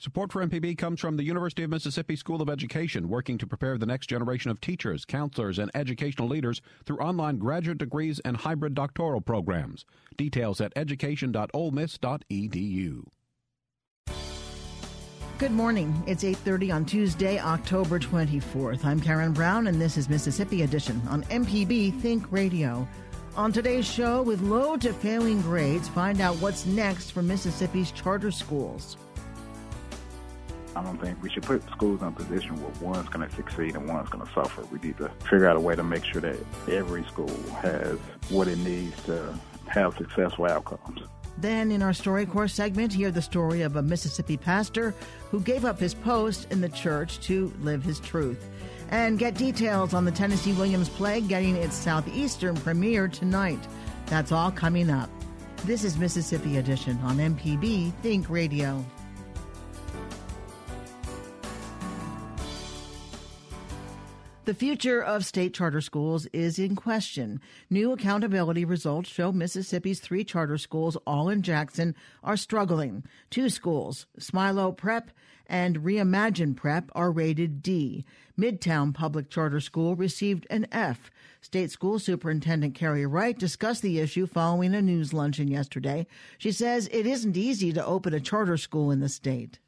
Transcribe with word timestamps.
Support 0.00 0.32
for 0.32 0.44
MPB 0.46 0.78
comes 0.78 0.98
from 0.98 1.18
the 1.18 1.24
University 1.24 1.62
of 1.62 1.68
Mississippi 1.68 2.16
School 2.16 2.40
of 2.40 2.48
Education, 2.48 3.10
working 3.10 3.36
to 3.36 3.46
prepare 3.46 3.76
the 3.76 3.84
next 3.84 4.06
generation 4.06 4.50
of 4.50 4.58
teachers, 4.58 5.04
counselors, 5.04 5.58
and 5.58 5.70
educational 5.74 6.26
leaders 6.26 6.62
through 6.86 7.00
online 7.00 7.36
graduate 7.36 7.76
degrees 7.76 8.18
and 8.20 8.38
hybrid 8.38 8.74
doctoral 8.74 9.20
programs. 9.20 9.84
Details 10.16 10.62
at 10.62 10.72
education.olemiss.edu. 10.74 13.04
Good 15.36 15.52
morning. 15.52 16.02
It's 16.06 16.24
8:30 16.24 16.74
on 16.74 16.86
Tuesday, 16.86 17.38
October 17.38 17.98
24th. 17.98 18.86
I'm 18.86 19.00
Karen 19.00 19.34
Brown 19.34 19.66
and 19.66 19.78
this 19.78 19.98
is 19.98 20.08
Mississippi 20.08 20.62
Edition 20.62 21.02
on 21.10 21.24
MPB 21.24 22.00
Think 22.00 22.32
Radio. 22.32 22.88
On 23.36 23.52
today's 23.52 23.86
show 23.86 24.22
with 24.22 24.40
low 24.40 24.78
to 24.78 24.94
failing 24.94 25.42
grades, 25.42 25.90
find 25.90 26.22
out 26.22 26.36
what's 26.36 26.64
next 26.64 27.10
for 27.10 27.22
Mississippi's 27.22 27.92
charter 27.92 28.30
schools. 28.30 28.96
I 30.76 30.82
don't 30.82 31.00
think 31.00 31.20
we 31.22 31.30
should 31.30 31.42
put 31.42 31.62
schools 31.70 32.00
in 32.00 32.08
a 32.08 32.12
position 32.12 32.60
where 32.62 32.92
one's 32.92 33.08
going 33.08 33.28
to 33.28 33.34
succeed 33.34 33.74
and 33.74 33.88
one's 33.88 34.08
going 34.08 34.24
to 34.24 34.32
suffer. 34.32 34.62
We 34.70 34.78
need 34.78 34.98
to 34.98 35.08
figure 35.22 35.48
out 35.48 35.56
a 35.56 35.60
way 35.60 35.74
to 35.74 35.82
make 35.82 36.04
sure 36.04 36.20
that 36.20 36.36
every 36.68 37.04
school 37.04 37.34
has 37.60 37.98
what 38.28 38.46
it 38.46 38.58
needs 38.58 39.02
to 39.04 39.34
have 39.66 39.96
successful 39.96 40.46
outcomes. 40.46 41.00
Then, 41.38 41.72
in 41.72 41.82
our 41.82 41.92
StoryCorps 41.92 42.50
segment, 42.50 42.92
hear 42.92 43.10
the 43.10 43.22
story 43.22 43.62
of 43.62 43.76
a 43.76 43.82
Mississippi 43.82 44.36
pastor 44.36 44.94
who 45.30 45.40
gave 45.40 45.64
up 45.64 45.78
his 45.78 45.94
post 45.94 46.50
in 46.50 46.60
the 46.60 46.68
church 46.68 47.18
to 47.20 47.52
live 47.60 47.82
his 47.82 47.98
truth. 48.00 48.46
And 48.90 49.18
get 49.18 49.34
details 49.34 49.94
on 49.94 50.04
the 50.04 50.12
Tennessee 50.12 50.52
Williams 50.52 50.88
play 50.88 51.20
getting 51.20 51.56
its 51.56 51.76
Southeastern 51.76 52.56
premiere 52.56 53.08
tonight. 53.08 53.60
That's 54.06 54.32
all 54.32 54.50
coming 54.50 54.90
up. 54.90 55.08
This 55.64 55.84
is 55.84 55.96
Mississippi 55.98 56.58
Edition 56.58 56.98
on 57.02 57.18
MPB 57.18 57.92
Think 58.02 58.28
Radio. 58.28 58.84
The 64.46 64.54
future 64.54 65.02
of 65.02 65.26
state 65.26 65.52
charter 65.52 65.82
schools 65.82 66.24
is 66.32 66.58
in 66.58 66.74
question. 66.74 67.42
New 67.68 67.92
accountability 67.92 68.64
results 68.64 69.10
show 69.10 69.32
Mississippi's 69.32 70.00
three 70.00 70.24
charter 70.24 70.56
schools, 70.56 70.96
all 71.06 71.28
in 71.28 71.42
Jackson, 71.42 71.94
are 72.24 72.38
struggling. 72.38 73.04
Two 73.28 73.50
schools, 73.50 74.06
Smilow 74.18 74.74
Prep 74.74 75.10
and 75.46 75.80
Reimagine 75.80 76.56
Prep, 76.56 76.90
are 76.94 77.12
rated 77.12 77.60
D. 77.62 78.06
Midtown 78.38 78.94
Public 78.94 79.28
Charter 79.28 79.60
School 79.60 79.94
received 79.94 80.46
an 80.48 80.66
F. 80.72 81.10
State 81.42 81.70
School 81.70 81.98
Superintendent 81.98 82.74
Carey 82.74 83.04
Wright 83.04 83.38
discussed 83.38 83.82
the 83.82 83.98
issue 83.98 84.26
following 84.26 84.74
a 84.74 84.80
news 84.80 85.12
luncheon 85.12 85.48
yesterday. 85.48 86.06
She 86.38 86.50
says 86.50 86.88
it 86.90 87.06
isn't 87.06 87.36
easy 87.36 87.74
to 87.74 87.84
open 87.84 88.14
a 88.14 88.20
charter 88.20 88.56
school 88.56 88.90
in 88.90 89.00
the 89.00 89.10
state. 89.10 89.58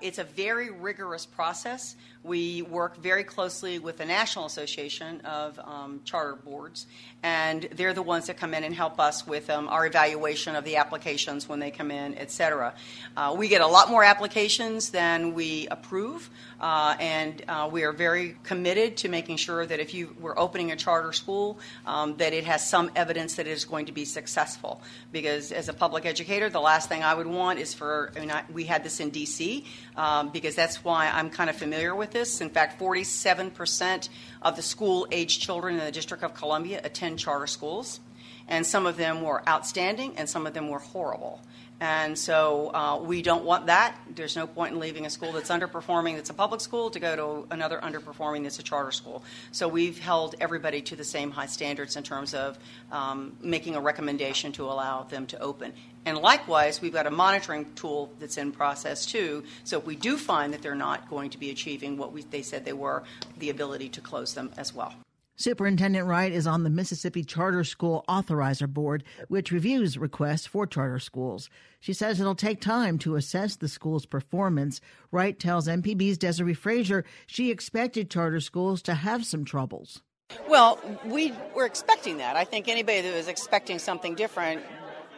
It's 0.00 0.18
a 0.18 0.24
very 0.24 0.70
rigorous 0.70 1.26
process. 1.26 1.96
We 2.22 2.62
work 2.62 2.98
very 2.98 3.24
closely 3.24 3.78
with 3.78 3.96
the 3.96 4.04
National 4.04 4.44
Association 4.44 5.20
of 5.22 5.58
um, 5.58 6.00
Charter 6.04 6.36
Boards, 6.36 6.86
and 7.22 7.62
they're 7.72 7.94
the 7.94 8.02
ones 8.02 8.26
that 8.26 8.36
come 8.36 8.52
in 8.52 8.62
and 8.62 8.74
help 8.74 9.00
us 9.00 9.26
with 9.26 9.48
um, 9.48 9.68
our 9.68 9.86
evaluation 9.86 10.54
of 10.54 10.64
the 10.64 10.76
applications 10.76 11.48
when 11.48 11.60
they 11.60 11.70
come 11.70 11.90
in, 11.90 12.16
et 12.18 12.30
cetera. 12.30 12.74
Uh, 13.16 13.34
we 13.36 13.48
get 13.48 13.62
a 13.62 13.66
lot 13.66 13.90
more 13.90 14.04
applications 14.04 14.90
than 14.90 15.32
we 15.32 15.66
approve, 15.68 16.28
uh, 16.60 16.94
and 17.00 17.42
uh, 17.48 17.68
we 17.72 17.84
are 17.84 17.92
very 17.92 18.36
committed 18.42 18.98
to 18.98 19.08
making 19.08 19.38
sure 19.38 19.64
that 19.64 19.80
if 19.80 19.94
you 19.94 20.14
were 20.20 20.38
opening 20.38 20.72
a 20.72 20.76
charter 20.76 21.12
school, 21.12 21.58
um, 21.86 22.16
that 22.18 22.34
it 22.34 22.44
has 22.44 22.68
some 22.68 22.90
evidence 22.96 23.36
that 23.36 23.46
it 23.46 23.52
is 23.52 23.64
going 23.64 23.86
to 23.86 23.92
be 23.92 24.04
successful. 24.04 24.82
Because 25.10 25.52
as 25.52 25.70
a 25.70 25.74
public 25.74 26.04
educator, 26.04 26.50
the 26.50 26.60
last 26.60 26.88
thing 26.88 27.02
I 27.02 27.14
would 27.14 27.26
want 27.26 27.58
is 27.58 27.72
for, 27.72 28.12
I 28.14 28.20
mean, 28.20 28.30
I, 28.30 28.44
we 28.52 28.64
had 28.64 28.84
this 28.84 29.00
in 29.00 29.08
D.C 29.08 29.64
um, 29.96 30.30
because 30.30 30.54
that's 30.54 30.84
why 30.84 31.08
I'm 31.08 31.30
kind 31.30 31.50
of 31.50 31.56
familiar 31.56 31.94
with 31.94 32.10
this. 32.10 32.40
In 32.40 32.50
fact, 32.50 32.80
47% 32.80 34.08
of 34.42 34.56
the 34.56 34.62
school 34.62 35.06
age 35.10 35.40
children 35.40 35.78
in 35.78 35.84
the 35.84 35.92
District 35.92 36.22
of 36.22 36.34
Columbia 36.34 36.80
attend 36.82 37.18
charter 37.18 37.46
schools, 37.46 38.00
and 38.48 38.66
some 38.66 38.86
of 38.86 38.96
them 38.96 39.22
were 39.22 39.46
outstanding 39.48 40.16
and 40.16 40.28
some 40.28 40.46
of 40.46 40.54
them 40.54 40.68
were 40.68 40.78
horrible. 40.78 41.40
And 41.82 42.18
so 42.18 42.70
uh, 42.74 42.98
we 43.02 43.22
don't 43.22 43.44
want 43.44 43.66
that. 43.66 43.96
There's 44.14 44.36
no 44.36 44.46
point 44.46 44.74
in 44.74 44.80
leaving 44.80 45.06
a 45.06 45.10
school 45.10 45.32
that's 45.32 45.48
underperforming, 45.48 46.16
that's 46.16 46.28
a 46.28 46.34
public 46.34 46.60
school, 46.60 46.90
to 46.90 47.00
go 47.00 47.16
to 47.16 47.46
another 47.50 47.78
underperforming 47.78 48.42
that's 48.42 48.58
a 48.58 48.62
charter 48.62 48.92
school. 48.92 49.24
So 49.50 49.66
we've 49.66 49.98
held 49.98 50.34
everybody 50.40 50.82
to 50.82 50.96
the 50.96 51.04
same 51.04 51.30
high 51.30 51.46
standards 51.46 51.96
in 51.96 52.02
terms 52.02 52.34
of 52.34 52.58
um, 52.92 53.34
making 53.40 53.76
a 53.76 53.80
recommendation 53.80 54.52
to 54.52 54.64
allow 54.64 55.04
them 55.04 55.26
to 55.28 55.40
open. 55.40 55.72
And 56.06 56.18
likewise, 56.18 56.80
we've 56.80 56.92
got 56.92 57.06
a 57.06 57.10
monitoring 57.10 57.72
tool 57.74 58.10
that's 58.18 58.38
in 58.38 58.52
process 58.52 59.04
too. 59.04 59.44
So 59.64 59.78
if 59.78 59.86
we 59.86 59.96
do 59.96 60.16
find 60.16 60.52
that 60.52 60.62
they're 60.62 60.74
not 60.74 61.10
going 61.10 61.30
to 61.30 61.38
be 61.38 61.50
achieving 61.50 61.96
what 61.96 62.12
we, 62.12 62.22
they 62.22 62.42
said 62.42 62.64
they 62.64 62.72
were, 62.72 63.02
the 63.38 63.50
ability 63.50 63.90
to 63.90 64.00
close 64.00 64.34
them 64.34 64.50
as 64.56 64.74
well. 64.74 64.94
Superintendent 65.36 66.06
Wright 66.06 66.32
is 66.32 66.46
on 66.46 66.64
the 66.64 66.70
Mississippi 66.70 67.24
Charter 67.24 67.64
School 67.64 68.04
Authorizer 68.06 68.68
Board, 68.68 69.04
which 69.28 69.50
reviews 69.50 69.96
requests 69.96 70.46
for 70.46 70.66
charter 70.66 70.98
schools. 70.98 71.48
She 71.80 71.94
says 71.94 72.20
it'll 72.20 72.34
take 72.34 72.60
time 72.60 72.98
to 72.98 73.16
assess 73.16 73.56
the 73.56 73.68
school's 73.68 74.04
performance. 74.04 74.82
Wright 75.10 75.38
tells 75.38 75.66
MPB's 75.66 76.18
Desare 76.18 76.54
Frazier 76.54 77.06
she 77.26 77.50
expected 77.50 78.10
charter 78.10 78.40
schools 78.40 78.82
to 78.82 78.92
have 78.92 79.24
some 79.24 79.46
troubles. 79.46 80.02
Well, 80.46 80.78
we 81.06 81.32
were 81.54 81.64
expecting 81.64 82.18
that. 82.18 82.36
I 82.36 82.44
think 82.44 82.68
anybody 82.68 83.00
that 83.00 83.14
was 83.14 83.26
expecting 83.26 83.78
something 83.78 84.14
different 84.14 84.62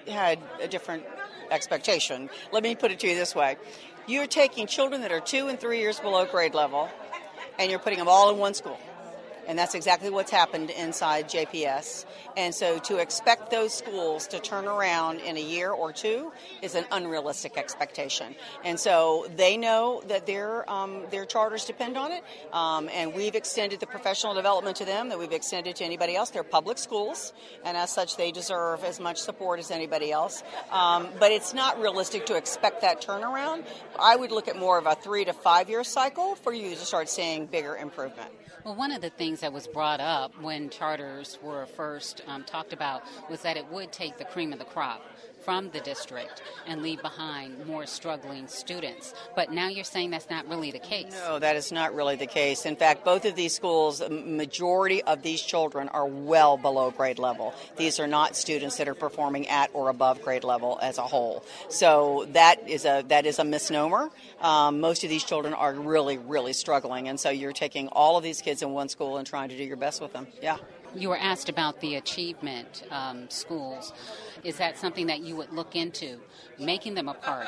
had 0.08 0.38
a 0.60 0.68
different 0.68 1.04
expectation. 1.50 2.30
Let 2.52 2.62
me 2.62 2.74
put 2.74 2.90
it 2.90 3.00
to 3.00 3.08
you 3.08 3.14
this 3.14 3.34
way 3.34 3.56
you're 4.06 4.26
taking 4.26 4.66
children 4.66 5.02
that 5.02 5.12
are 5.12 5.20
two 5.20 5.48
and 5.48 5.58
three 5.58 5.78
years 5.78 6.00
below 6.00 6.24
grade 6.24 6.54
level, 6.54 6.88
and 7.58 7.70
you're 7.70 7.78
putting 7.78 7.98
them 7.98 8.08
all 8.08 8.30
in 8.30 8.38
one 8.38 8.54
school. 8.54 8.78
And 9.46 9.58
that's 9.58 9.74
exactly 9.74 10.10
what's 10.10 10.30
happened 10.30 10.70
inside 10.70 11.28
JPS. 11.28 12.04
And 12.36 12.54
so 12.54 12.78
to 12.80 12.98
expect 12.98 13.50
those 13.50 13.74
schools 13.74 14.26
to 14.28 14.40
turn 14.40 14.66
around 14.66 15.20
in 15.20 15.36
a 15.36 15.40
year 15.40 15.70
or 15.70 15.92
two 15.92 16.32
is 16.62 16.74
an 16.74 16.84
unrealistic 16.90 17.56
expectation. 17.56 18.34
And 18.64 18.78
so 18.78 19.26
they 19.36 19.56
know 19.56 20.02
that 20.08 20.26
their 20.26 20.68
um, 20.70 21.02
their 21.10 21.24
charters 21.24 21.64
depend 21.64 21.96
on 21.96 22.12
it. 22.12 22.24
Um, 22.52 22.88
and 22.92 23.14
we've 23.14 23.34
extended 23.34 23.80
the 23.80 23.86
professional 23.86 24.34
development 24.34 24.76
to 24.76 24.84
them 24.84 25.08
that 25.08 25.18
we've 25.18 25.32
extended 25.32 25.76
to 25.76 25.84
anybody 25.84 26.16
else. 26.16 26.30
They're 26.30 26.42
public 26.42 26.78
schools, 26.78 27.32
and 27.64 27.76
as 27.76 27.92
such, 27.92 28.16
they 28.16 28.32
deserve 28.32 28.84
as 28.84 29.00
much 29.00 29.18
support 29.18 29.58
as 29.58 29.70
anybody 29.70 30.12
else. 30.12 30.42
Um, 30.70 31.08
but 31.18 31.32
it's 31.32 31.54
not 31.54 31.80
realistic 31.80 32.26
to 32.26 32.36
expect 32.36 32.82
that 32.82 33.02
turnaround. 33.02 33.64
I 33.98 34.16
would 34.16 34.30
look 34.30 34.48
at 34.48 34.56
more 34.56 34.78
of 34.78 34.86
a 34.86 34.94
three 34.94 35.24
to 35.24 35.32
five 35.32 35.68
year 35.68 35.84
cycle 35.84 36.34
for 36.36 36.52
you 36.52 36.70
to 36.70 36.76
start 36.76 37.08
seeing 37.08 37.46
bigger 37.46 37.76
improvement. 37.76 38.30
Well, 38.64 38.76
one 38.76 38.92
of 38.92 39.02
the 39.02 39.10
things 39.10 39.40
that 39.40 39.52
was 39.52 39.66
brought 39.66 39.98
up 39.98 40.40
when 40.40 40.70
charters 40.70 41.36
were 41.42 41.66
first 41.66 42.22
um, 42.28 42.44
talked 42.44 42.72
about 42.72 43.02
was 43.28 43.42
that 43.42 43.56
it 43.56 43.66
would 43.72 43.90
take 43.90 44.18
the 44.18 44.24
cream 44.24 44.52
of 44.52 44.60
the 44.60 44.64
crop 44.64 45.02
from 45.44 45.70
the 45.70 45.80
district 45.80 46.42
and 46.66 46.82
leave 46.82 47.02
behind 47.02 47.66
more 47.66 47.86
struggling 47.86 48.46
students. 48.48 49.14
But 49.34 49.52
now 49.52 49.68
you're 49.68 49.84
saying 49.84 50.10
that's 50.10 50.30
not 50.30 50.48
really 50.48 50.70
the 50.70 50.78
case. 50.78 51.12
No, 51.12 51.38
that 51.38 51.56
is 51.56 51.72
not 51.72 51.94
really 51.94 52.16
the 52.16 52.26
case. 52.26 52.66
In 52.66 52.76
fact, 52.76 53.04
both 53.04 53.24
of 53.24 53.34
these 53.34 53.54
schools, 53.54 54.02
majority 54.10 55.02
of 55.02 55.22
these 55.22 55.40
children 55.40 55.88
are 55.88 56.06
well 56.06 56.56
below 56.56 56.90
grade 56.90 57.18
level. 57.18 57.54
These 57.76 58.00
are 58.00 58.06
not 58.06 58.36
students 58.36 58.76
that 58.76 58.88
are 58.88 58.94
performing 58.94 59.48
at 59.48 59.70
or 59.72 59.88
above 59.88 60.22
grade 60.22 60.44
level 60.44 60.78
as 60.82 60.98
a 60.98 61.02
whole. 61.02 61.44
So 61.68 62.26
that 62.32 62.68
is 62.68 62.84
a 62.84 63.04
that 63.08 63.26
is 63.26 63.38
a 63.38 63.44
misnomer. 63.44 64.10
Um, 64.40 64.80
most 64.80 65.04
of 65.04 65.10
these 65.10 65.24
children 65.24 65.54
are 65.54 65.72
really, 65.74 66.18
really 66.18 66.52
struggling, 66.52 67.08
and 67.08 67.18
so 67.18 67.30
you're 67.30 67.52
taking 67.52 67.88
all 67.88 68.16
of 68.16 68.22
these 68.22 68.40
kids 68.40 68.62
in 68.62 68.70
one 68.72 68.88
school 68.88 69.16
and 69.18 69.26
trying 69.26 69.48
to 69.50 69.56
do 69.56 69.64
your 69.64 69.76
best 69.76 70.00
with 70.00 70.12
them. 70.12 70.26
Yeah. 70.40 70.58
You 70.94 71.08
were 71.08 71.18
asked 71.18 71.48
about 71.48 71.80
the 71.80 71.96
achievement 71.96 72.84
um, 72.90 73.30
schools. 73.30 73.92
Is 74.44 74.56
that 74.58 74.76
something 74.76 75.06
that 75.06 75.20
you 75.20 75.36
would 75.36 75.52
look 75.52 75.76
into, 75.76 76.18
making 76.58 76.94
them 76.94 77.08
a 77.08 77.14
part? 77.14 77.46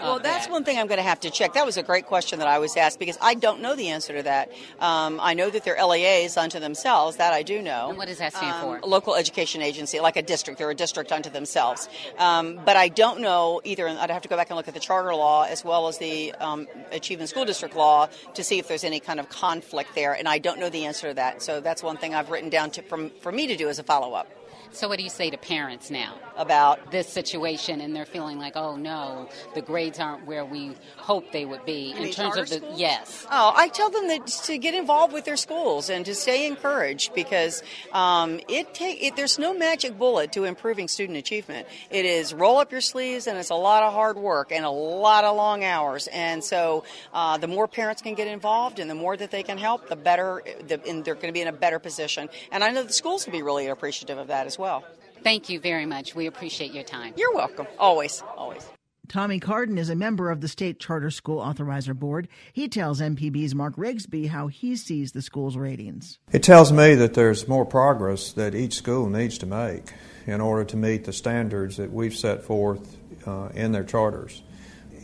Well, 0.00 0.18
that's 0.18 0.46
that? 0.46 0.52
one 0.52 0.64
thing 0.64 0.78
I'm 0.78 0.88
going 0.88 0.98
to 0.98 1.04
have 1.04 1.20
to 1.20 1.30
check. 1.30 1.54
That 1.54 1.64
was 1.64 1.76
a 1.76 1.82
great 1.82 2.06
question 2.06 2.40
that 2.40 2.48
I 2.48 2.58
was 2.58 2.76
asked 2.76 2.98
because 2.98 3.16
I 3.22 3.34
don't 3.34 3.60
know 3.60 3.76
the 3.76 3.88
answer 3.88 4.16
to 4.16 4.22
that. 4.24 4.50
Um, 4.80 5.20
I 5.22 5.34
know 5.34 5.48
that 5.48 5.64
they're 5.64 5.82
LEAs 5.82 6.36
unto 6.36 6.58
themselves. 6.58 7.18
That 7.18 7.32
I 7.32 7.42
do 7.42 7.62
know. 7.62 7.90
And 7.90 7.98
what 7.98 8.08
does 8.08 8.18
that 8.18 8.34
stand 8.34 8.52
um, 8.52 8.80
for? 8.80 8.86
Local 8.86 9.14
education 9.14 9.62
agency, 9.62 10.00
like 10.00 10.16
a 10.16 10.22
district. 10.22 10.58
They're 10.58 10.70
a 10.70 10.74
district 10.74 11.12
unto 11.12 11.30
themselves. 11.30 11.88
Um, 12.18 12.60
but 12.64 12.76
I 12.76 12.88
don't 12.88 13.20
know 13.20 13.60
either. 13.62 13.86
I'd 13.88 14.10
have 14.10 14.22
to 14.22 14.28
go 14.28 14.36
back 14.36 14.50
and 14.50 14.56
look 14.56 14.66
at 14.66 14.74
the 14.74 14.80
charter 14.80 15.14
law 15.14 15.44
as 15.44 15.64
well 15.64 15.86
as 15.86 15.98
the 15.98 16.34
um, 16.34 16.66
achievement 16.90 17.30
school 17.30 17.44
district 17.44 17.76
law 17.76 18.08
to 18.34 18.42
see 18.42 18.58
if 18.58 18.66
there's 18.66 18.84
any 18.84 18.98
kind 18.98 19.20
of 19.20 19.28
conflict 19.28 19.94
there. 19.94 20.14
And 20.14 20.28
I 20.28 20.38
don't 20.38 20.58
know 20.58 20.68
the 20.68 20.84
answer 20.84 21.08
to 21.08 21.14
that. 21.14 21.42
So 21.42 21.60
that's 21.60 21.82
one 21.82 21.96
thing 21.96 22.12
I've 22.12 22.30
written 22.30 22.50
down 22.50 22.72
to, 22.74 23.10
for 23.20 23.32
me 23.32 23.46
to 23.46 23.56
do 23.56 23.68
as 23.68 23.78
a 23.78 23.82
follow 23.82 24.14
up. 24.14 24.28
So, 24.72 24.88
what 24.88 24.98
do 24.98 25.04
you 25.04 25.10
say 25.10 25.30
to 25.30 25.36
parents 25.36 25.90
now 25.90 26.18
about 26.36 26.90
this 26.90 27.08
situation 27.08 27.80
and 27.80 27.94
they're 27.94 28.04
feeling 28.04 28.38
like, 28.38 28.56
oh 28.56 28.76
no, 28.76 29.28
the 29.54 29.62
grades 29.62 29.98
aren't 30.00 30.26
where 30.26 30.44
we 30.44 30.72
hoped 30.96 31.32
they 31.32 31.44
would 31.44 31.64
be 31.64 31.92
in 31.92 32.10
terms 32.10 32.36
of 32.36 32.48
the 32.48 32.56
schools? 32.56 32.80
yes? 32.80 33.26
Oh, 33.30 33.52
I 33.54 33.68
tell 33.68 33.90
them 33.90 34.08
that 34.08 34.26
to 34.26 34.58
get 34.58 34.74
involved 34.74 35.12
with 35.12 35.24
their 35.24 35.36
schools 35.36 35.90
and 35.90 36.04
to 36.06 36.14
stay 36.14 36.46
encouraged 36.46 37.14
because 37.14 37.62
um, 37.92 38.40
it 38.48 38.74
take 38.74 39.02
it, 39.02 39.16
there's 39.16 39.38
no 39.38 39.54
magic 39.54 39.96
bullet 39.98 40.32
to 40.32 40.44
improving 40.44 40.88
student 40.88 41.18
achievement. 41.18 41.68
It 41.90 42.04
is 42.04 42.34
roll 42.34 42.58
up 42.58 42.72
your 42.72 42.80
sleeves 42.80 43.26
and 43.26 43.38
it's 43.38 43.50
a 43.50 43.54
lot 43.54 43.82
of 43.82 43.92
hard 43.92 44.16
work 44.16 44.50
and 44.52 44.64
a 44.64 44.70
lot 44.70 45.24
of 45.24 45.36
long 45.36 45.64
hours. 45.64 46.08
And 46.08 46.42
so, 46.42 46.84
uh, 47.12 47.38
the 47.38 47.48
more 47.48 47.68
parents 47.68 48.02
can 48.02 48.14
get 48.14 48.26
involved 48.26 48.78
and 48.78 48.90
the 48.90 48.94
more 48.94 49.16
that 49.16 49.30
they 49.30 49.42
can 49.42 49.58
help, 49.58 49.88
the 49.88 49.96
better. 49.96 50.42
The, 50.66 50.80
and 50.88 51.04
they're 51.04 51.14
going 51.14 51.28
to 51.28 51.32
be 51.32 51.40
in 51.40 51.48
a 51.48 51.52
better 51.52 51.78
position. 51.78 52.28
And 52.50 52.64
I 52.64 52.70
know 52.70 52.82
the 52.82 52.92
schools 52.92 53.26
will 53.26 53.32
be 53.32 53.42
really 53.42 53.66
appreciative 53.66 54.18
of 54.18 54.28
that 54.28 54.46
as 54.54 54.58
well. 54.58 54.84
Thank 55.22 55.48
you 55.48 55.58
very 55.58 55.86
much. 55.86 56.14
We 56.14 56.26
appreciate 56.26 56.72
your 56.72 56.84
time. 56.84 57.14
You're 57.16 57.34
welcome. 57.34 57.66
Always, 57.78 58.22
always. 58.36 58.64
Tommie 59.08 59.40
Cardin 59.40 59.78
is 59.78 59.90
a 59.90 59.94
member 59.94 60.30
of 60.30 60.40
the 60.40 60.48
State 60.48 60.78
Charter 60.78 61.10
School 61.10 61.40
Authorizer 61.42 61.94
Board. 61.94 62.28
He 62.52 62.68
tells 62.68 63.00
MPB's 63.00 63.54
Mark 63.54 63.76
Rigsby 63.76 64.28
how 64.28 64.46
he 64.46 64.76
sees 64.76 65.12
the 65.12 65.22
school's 65.22 65.56
ratings. 65.56 66.18
It 66.32 66.42
tells 66.42 66.72
me 66.72 66.94
that 66.94 67.14
there's 67.14 67.46
more 67.46 67.66
progress 67.66 68.32
that 68.32 68.54
each 68.54 68.74
school 68.74 69.08
needs 69.08 69.38
to 69.38 69.46
make 69.46 69.92
in 70.26 70.40
order 70.40 70.64
to 70.64 70.76
meet 70.76 71.04
the 71.04 71.12
standards 71.12 71.76
that 71.76 71.92
we've 71.92 72.14
set 72.14 72.42
forth 72.44 72.96
uh, 73.26 73.48
in 73.54 73.72
their 73.72 73.84
charters. 73.84 74.42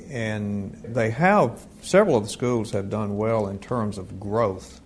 And 0.08 0.75
they 0.82 1.11
have, 1.11 1.67
several 1.82 2.17
of 2.17 2.25
the 2.25 2.31
schools 2.31 2.70
have 2.70 2.88
done 2.88 3.17
well 3.17 3.49
in 3.49 3.58
terms 3.58 3.99
of 3.99 4.19
growth. 4.19 4.81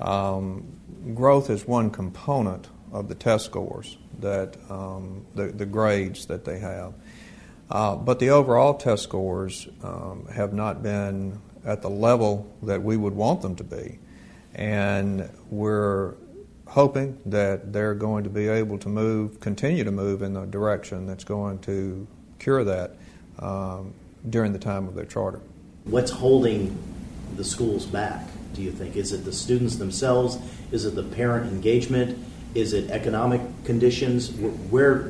Um, 0.00 0.78
growth 1.14 1.50
is 1.50 1.66
one 1.66 1.90
component 1.90 2.68
of 2.92 3.08
the 3.08 3.14
test 3.14 3.46
scores 3.46 3.96
that 4.20 4.56
um, 4.70 5.26
the, 5.34 5.46
the 5.46 5.66
grades 5.66 6.26
that 6.26 6.44
they 6.44 6.58
have. 6.58 6.92
Uh, 7.70 7.96
but 7.96 8.18
the 8.18 8.30
overall 8.30 8.74
test 8.74 9.02
scores 9.02 9.66
um, 9.82 10.26
have 10.26 10.52
not 10.52 10.82
been 10.82 11.40
at 11.64 11.80
the 11.80 11.88
level 11.88 12.52
that 12.62 12.82
we 12.82 12.96
would 12.96 13.14
want 13.14 13.40
them 13.40 13.56
to 13.56 13.64
be. 13.64 13.98
And 14.54 15.30
we're 15.50 16.14
hoping 16.66 17.18
that 17.26 17.72
they're 17.72 17.94
going 17.94 18.24
to 18.24 18.30
be 18.30 18.48
able 18.48 18.78
to 18.78 18.88
move, 18.88 19.40
continue 19.40 19.84
to 19.84 19.90
move 19.90 20.22
in 20.22 20.34
the 20.34 20.44
direction 20.44 21.06
that's 21.06 21.24
going 21.24 21.58
to 21.60 22.06
cure 22.38 22.64
that 22.64 22.96
um, 23.38 23.94
during 24.28 24.52
the 24.52 24.58
time 24.58 24.86
of 24.86 24.94
their 24.94 25.06
charter. 25.06 25.40
What's 25.84 26.10
holding 26.10 26.76
the 27.36 27.44
schools 27.44 27.86
back, 27.86 28.26
do 28.52 28.62
you 28.62 28.70
think? 28.70 28.96
Is 28.96 29.12
it 29.12 29.24
the 29.24 29.32
students 29.32 29.76
themselves? 29.76 30.38
Is 30.70 30.84
it 30.84 30.94
the 30.94 31.02
parent 31.02 31.50
engagement? 31.50 32.18
Is 32.54 32.72
it 32.72 32.90
economic 32.90 33.40
conditions? 33.64 34.30
Where, 34.30 35.04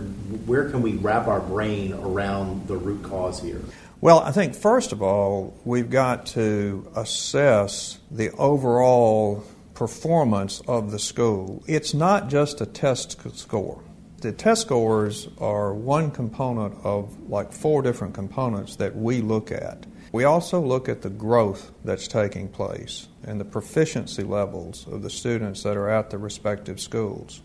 where 0.46 0.70
can 0.70 0.82
we 0.82 0.92
wrap 0.92 1.26
our 1.26 1.40
brain 1.40 1.92
around 1.92 2.68
the 2.68 2.76
root 2.76 3.02
cause 3.02 3.40
here? 3.40 3.60
Well, 4.00 4.20
I 4.20 4.32
think 4.32 4.54
first 4.54 4.92
of 4.92 5.02
all, 5.02 5.56
we've 5.64 5.90
got 5.90 6.26
to 6.26 6.90
assess 6.96 7.98
the 8.10 8.30
overall 8.32 9.44
performance 9.74 10.60
of 10.66 10.90
the 10.90 10.98
school. 10.98 11.62
It's 11.66 11.94
not 11.94 12.28
just 12.28 12.60
a 12.60 12.66
test 12.66 13.20
score. 13.36 13.82
The 14.20 14.32
test 14.32 14.62
scores 14.62 15.28
are 15.38 15.74
one 15.74 16.12
component 16.12 16.76
of 16.84 17.28
like 17.28 17.52
four 17.52 17.82
different 17.82 18.14
components 18.14 18.76
that 18.76 18.94
we 18.94 19.20
look 19.20 19.50
at. 19.50 19.86
We 20.12 20.24
also 20.24 20.60
look 20.60 20.90
at 20.90 21.00
the 21.00 21.08
growth 21.08 21.72
that's 21.82 22.06
taking 22.06 22.48
place 22.48 23.08
and 23.24 23.40
the 23.40 23.46
proficiency 23.46 24.22
levels 24.22 24.86
of 24.86 25.02
the 25.02 25.08
students 25.08 25.62
that 25.62 25.74
are 25.74 25.88
at 25.88 26.10
the 26.10 26.18
respective 26.18 26.80
schools. 26.80 27.40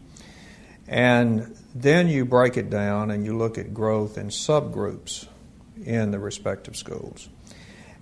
And 0.85 1.57
then 1.73 2.09
you 2.09 2.25
break 2.25 2.57
it 2.57 2.69
down 2.69 3.09
and 3.09 3.25
you 3.25 3.37
look 3.37 3.57
at 3.57 3.73
growth 3.73 4.17
in 4.17 4.27
subgroups 4.27 5.27
in 5.85 6.11
the 6.11 6.19
respective 6.19 6.75
schools. 6.75 7.29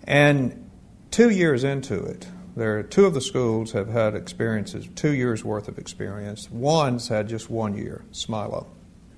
And 0.04 0.70
two 1.12 1.30
years 1.30 1.64
into 1.64 2.04
it, 2.04 2.28
there 2.56 2.82
two 2.82 3.06
of 3.06 3.14
the 3.14 3.22
schools 3.22 3.74
have 3.74 3.90
had 3.90 4.16
experiences, 4.16 4.88
two 4.96 5.14
years 5.14 5.44
worth 5.44 5.68
of 5.68 5.78
experience. 5.78 6.50
One's 6.50 7.10
had 7.10 7.28
just 7.28 7.52
one 7.52 7.78
year, 7.78 8.04
Smilow. 8.12 8.68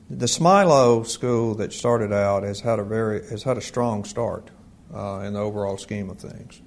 The 0.09 0.25
Smilow 0.25 1.05
school 1.05 1.53
that 1.55 1.71
started 1.71 2.11
out 2.11 2.43
has 2.43 2.61
had 2.61 2.79
a 2.79 2.83
very 2.83 3.27
has 3.29 3.43
had 3.43 3.57
a 3.57 3.61
strong 3.61 4.03
start 4.05 4.49
uh, 4.93 5.21
in 5.25 5.33
the 5.33 5.39
overall 5.39 5.77
scheme 5.77 6.09
of 6.09 6.17
things. 6.17 6.61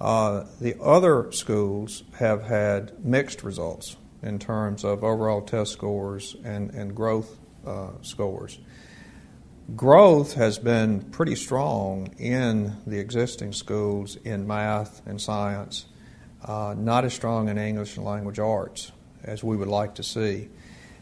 Uh, 0.00 0.44
the 0.60 0.74
other 0.82 1.30
schools 1.32 2.02
have 2.18 2.42
had 2.42 3.04
mixed 3.04 3.42
results 3.42 3.96
in 4.22 4.38
terms 4.38 4.84
of 4.84 5.04
overall 5.04 5.40
test 5.40 5.72
scores 5.72 6.36
and, 6.44 6.70
and 6.70 6.94
growth 6.94 7.38
uh, 7.66 7.90
scores. 8.02 8.58
Growth 9.74 10.34
has 10.34 10.58
been 10.58 11.00
pretty 11.00 11.36
strong 11.36 12.08
in 12.18 12.76
the 12.86 12.98
existing 12.98 13.52
schools 13.52 14.16
in 14.16 14.46
math 14.46 15.00
and 15.06 15.20
science, 15.20 15.86
uh, 16.44 16.74
not 16.76 17.04
as 17.04 17.14
strong 17.14 17.48
in 17.48 17.56
English 17.56 17.96
and 17.96 18.04
language 18.04 18.38
arts 18.38 18.92
as 19.22 19.42
we 19.42 19.56
would 19.56 19.68
like 19.68 19.94
to 19.94 20.02
see. 20.02 20.48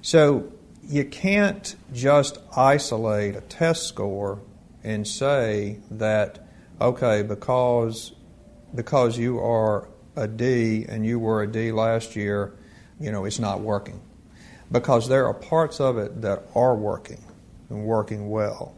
So 0.00 0.52
you 0.84 1.04
can't 1.04 1.74
just 1.92 2.38
isolate 2.56 3.34
a 3.36 3.40
test 3.40 3.88
score 3.88 4.40
and 4.84 5.06
say 5.06 5.78
that, 5.90 6.46
okay, 6.80 7.22
because, 7.22 8.12
because 8.74 9.16
you 9.16 9.38
are 9.38 9.88
a 10.16 10.28
D 10.28 10.84
and 10.88 11.06
you 11.06 11.18
were 11.18 11.42
a 11.42 11.46
D 11.46 11.72
last 11.72 12.16
year, 12.16 12.54
you 13.00 13.12
know, 13.12 13.24
it's 13.24 13.38
not 13.38 13.60
working. 13.60 14.00
Because 14.70 15.08
there 15.08 15.26
are 15.26 15.34
parts 15.34 15.80
of 15.80 15.98
it 15.98 16.22
that 16.22 16.44
are 16.54 16.74
working 16.74 17.22
and 17.68 17.84
working 17.84 18.30
well. 18.30 18.76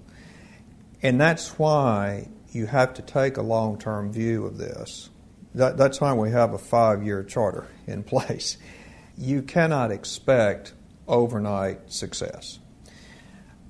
And 1.03 1.21
that's 1.21 1.59
why 1.59 2.29
you 2.51 2.67
have 2.67 2.95
to 2.95 3.03
take 3.03 3.37
a 3.37 3.43
long 3.43 3.79
term 3.79 4.13
view 4.13 4.47
of 4.47 4.59
this. 4.59 5.11
That, 5.55 5.77
that's 5.77 6.01
why 6.01 6.15
we 6.15 6.31
have 6.31 6.53
a 6.53 6.59
five 6.59 7.05
year 7.05 7.23
charter 7.23 7.69
in 7.87 8.03
place. 8.05 8.57
You 9.17 9.43
cannot 9.43 9.93
expect 9.93 10.73
overnight 11.07 11.93
success. 11.93 12.59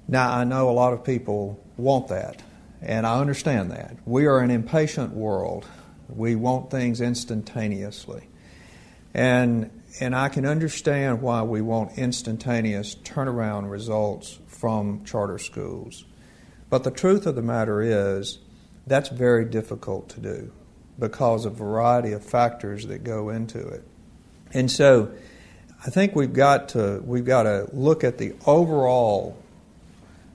Now, 0.06 0.32
I 0.32 0.44
know 0.44 0.68
a 0.68 0.72
lot 0.72 0.92
of 0.92 1.02
people 1.02 1.63
want 1.76 2.08
that, 2.08 2.42
and 2.80 3.06
I 3.06 3.20
understand 3.20 3.70
that. 3.70 3.96
We 4.04 4.26
are 4.26 4.40
an 4.40 4.50
impatient 4.50 5.12
world. 5.12 5.66
We 6.08 6.36
want 6.36 6.70
things 6.70 7.00
instantaneously. 7.00 8.28
And, 9.14 9.70
and 10.00 10.14
I 10.14 10.28
can 10.28 10.44
understand 10.44 11.22
why 11.22 11.42
we 11.42 11.60
want 11.60 11.98
instantaneous 11.98 12.94
turnaround 12.94 13.70
results 13.70 14.38
from 14.46 15.04
charter 15.04 15.38
schools. 15.38 16.04
But 16.68 16.84
the 16.84 16.90
truth 16.90 17.26
of 17.26 17.36
the 17.36 17.42
matter 17.42 17.80
is, 17.80 18.38
that's 18.86 19.08
very 19.08 19.44
difficult 19.44 20.08
to 20.10 20.20
do 20.20 20.52
because 20.98 21.44
of 21.44 21.54
a 21.54 21.56
variety 21.56 22.12
of 22.12 22.24
factors 22.24 22.86
that 22.86 23.04
go 23.04 23.30
into 23.30 23.66
it. 23.66 23.86
And 24.52 24.70
so 24.70 25.12
I 25.84 25.90
think 25.90 26.14
we've 26.14 26.32
got 26.32 26.70
to 26.70 27.02
we've 27.04 27.24
got 27.24 27.44
to 27.44 27.68
look 27.72 28.04
at 28.04 28.18
the 28.18 28.34
overall 28.46 29.36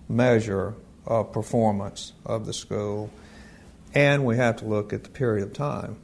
measure 0.08 0.76
of 1.10 1.34
performance 1.34 2.14
of 2.26 2.46
the 2.46 2.54
school, 2.54 3.10
and 3.94 4.26
we 4.26 4.38
have 4.38 4.58
to 4.58 4.66
look 4.66 4.94
at 4.94 5.04
the 5.04 5.10
period 5.10 5.44
of 5.46 5.52
time 5.52 5.98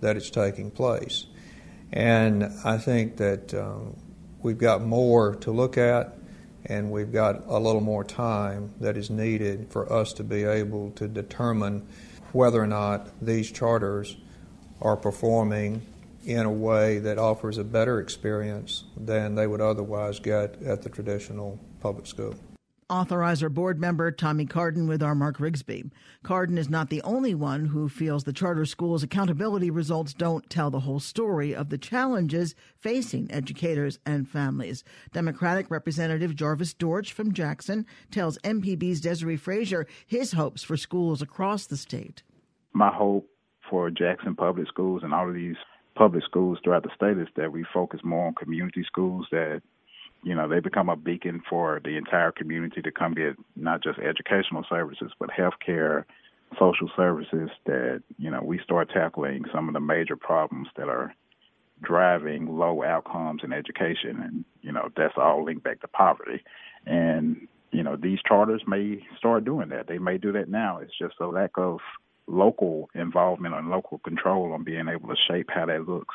that 0.00 0.16
it's 0.16 0.30
taking 0.30 0.70
place. 0.70 1.26
And 1.92 2.44
I 2.64 2.78
think 2.78 3.16
that 3.16 3.52
um, 3.54 3.96
we've 4.42 4.58
got 4.58 4.82
more 4.82 5.34
to 5.36 5.50
look 5.50 5.76
at, 5.78 6.16
and 6.66 6.90
we've 6.90 7.12
got 7.12 7.46
a 7.48 7.58
little 7.58 7.80
more 7.80 8.04
time 8.04 8.74
that 8.80 8.96
is 8.96 9.10
needed 9.10 9.68
for 9.70 9.90
us 9.92 10.12
to 10.14 10.24
be 10.24 10.44
able 10.44 10.90
to 10.92 11.08
determine 11.08 11.86
whether 12.32 12.62
or 12.62 12.66
not 12.66 13.08
these 13.20 13.50
charters 13.50 14.16
are 14.80 14.96
performing 14.96 15.82
in 16.24 16.44
a 16.44 16.52
way 16.52 16.98
that 16.98 17.18
offers 17.18 17.58
a 17.58 17.64
better 17.64 17.98
experience 17.98 18.84
than 18.96 19.34
they 19.34 19.46
would 19.46 19.60
otherwise 19.60 20.20
get 20.20 20.62
at 20.62 20.82
the 20.82 20.88
traditional 20.88 21.58
public 21.80 22.06
school. 22.06 22.34
Authorizer 22.90 23.48
board 23.48 23.80
member 23.80 24.10
Tommie 24.10 24.46
Cardin 24.46 24.88
with 24.88 25.00
our 25.00 25.14
Mark 25.14 25.38
Rigsby. 25.38 25.92
Cardin 26.24 26.58
is 26.58 26.68
not 26.68 26.90
the 26.90 27.00
only 27.02 27.36
one 27.36 27.66
who 27.66 27.88
feels 27.88 28.24
the 28.24 28.32
charter 28.32 28.66
school's 28.66 29.04
accountability 29.04 29.70
results 29.70 30.12
don't 30.12 30.50
tell 30.50 30.70
the 30.70 30.80
whole 30.80 30.98
story 30.98 31.54
of 31.54 31.68
the 31.68 31.78
challenges 31.78 32.56
facing 32.76 33.30
educators 33.30 34.00
and 34.04 34.28
families. 34.28 34.82
Democratic 35.12 35.70
Representative 35.70 36.34
Jarvis 36.34 36.74
Dortch 36.74 37.12
from 37.12 37.32
Jackson 37.32 37.86
tells 38.10 38.38
MPB's 38.38 39.00
Desare 39.00 39.38
Frazier 39.38 39.86
his 40.04 40.32
hopes 40.32 40.64
for 40.64 40.76
schools 40.76 41.22
across 41.22 41.66
the 41.66 41.76
state. 41.76 42.24
My 42.72 42.92
hope 42.92 43.30
for 43.70 43.88
Jackson 43.90 44.34
Public 44.34 44.66
Schools 44.66 45.02
and 45.04 45.14
all 45.14 45.28
of 45.28 45.34
these 45.34 45.56
public 45.94 46.24
schools 46.24 46.58
throughout 46.64 46.82
the 46.82 46.90
state 46.96 47.18
is 47.18 47.28
that 47.36 47.52
we 47.52 47.64
focus 47.72 48.00
more 48.02 48.26
on 48.26 48.34
community 48.34 48.82
schools 48.84 49.26
that 49.30 49.62
you 50.22 50.34
know 50.34 50.48
they 50.48 50.60
become 50.60 50.88
a 50.88 50.96
beacon 50.96 51.42
for 51.48 51.80
the 51.84 51.96
entire 51.96 52.32
community 52.32 52.82
to 52.82 52.90
come 52.90 53.14
get 53.14 53.36
not 53.56 53.82
just 53.82 53.98
educational 53.98 54.64
services 54.68 55.12
but 55.18 55.30
healthcare 55.30 56.04
social 56.58 56.90
services 56.96 57.50
that 57.66 58.02
you 58.18 58.30
know 58.30 58.40
we 58.42 58.58
start 58.58 58.90
tackling 58.90 59.44
some 59.52 59.68
of 59.68 59.74
the 59.74 59.80
major 59.80 60.16
problems 60.16 60.68
that 60.76 60.88
are 60.88 61.14
driving 61.82 62.58
low 62.58 62.82
outcomes 62.82 63.42
in 63.44 63.52
education. 63.52 64.20
And 64.22 64.44
you 64.62 64.72
know 64.72 64.88
that's 64.96 65.14
all 65.16 65.44
linked 65.44 65.64
back 65.64 65.80
to 65.80 65.88
poverty. 65.88 66.42
And 66.86 67.48
you 67.72 67.82
know 67.82 67.96
these 67.96 68.18
charters 68.26 68.62
may 68.66 69.02
start 69.18 69.44
doing 69.44 69.68
that. 69.70 69.86
They 69.86 69.98
may 69.98 70.18
do 70.18 70.32
that 70.32 70.48
now. 70.48 70.78
It's 70.78 70.96
just 70.98 71.14
a 71.20 71.26
lack 71.26 71.52
of 71.56 71.78
local 72.26 72.88
involvement 72.94 73.54
and 73.54 73.70
local 73.70 73.98
control 73.98 74.52
on 74.52 74.62
being 74.62 74.88
able 74.88 75.08
to 75.08 75.16
shape 75.28 75.48
how 75.52 75.66
that 75.66 75.88
looks. 75.88 76.14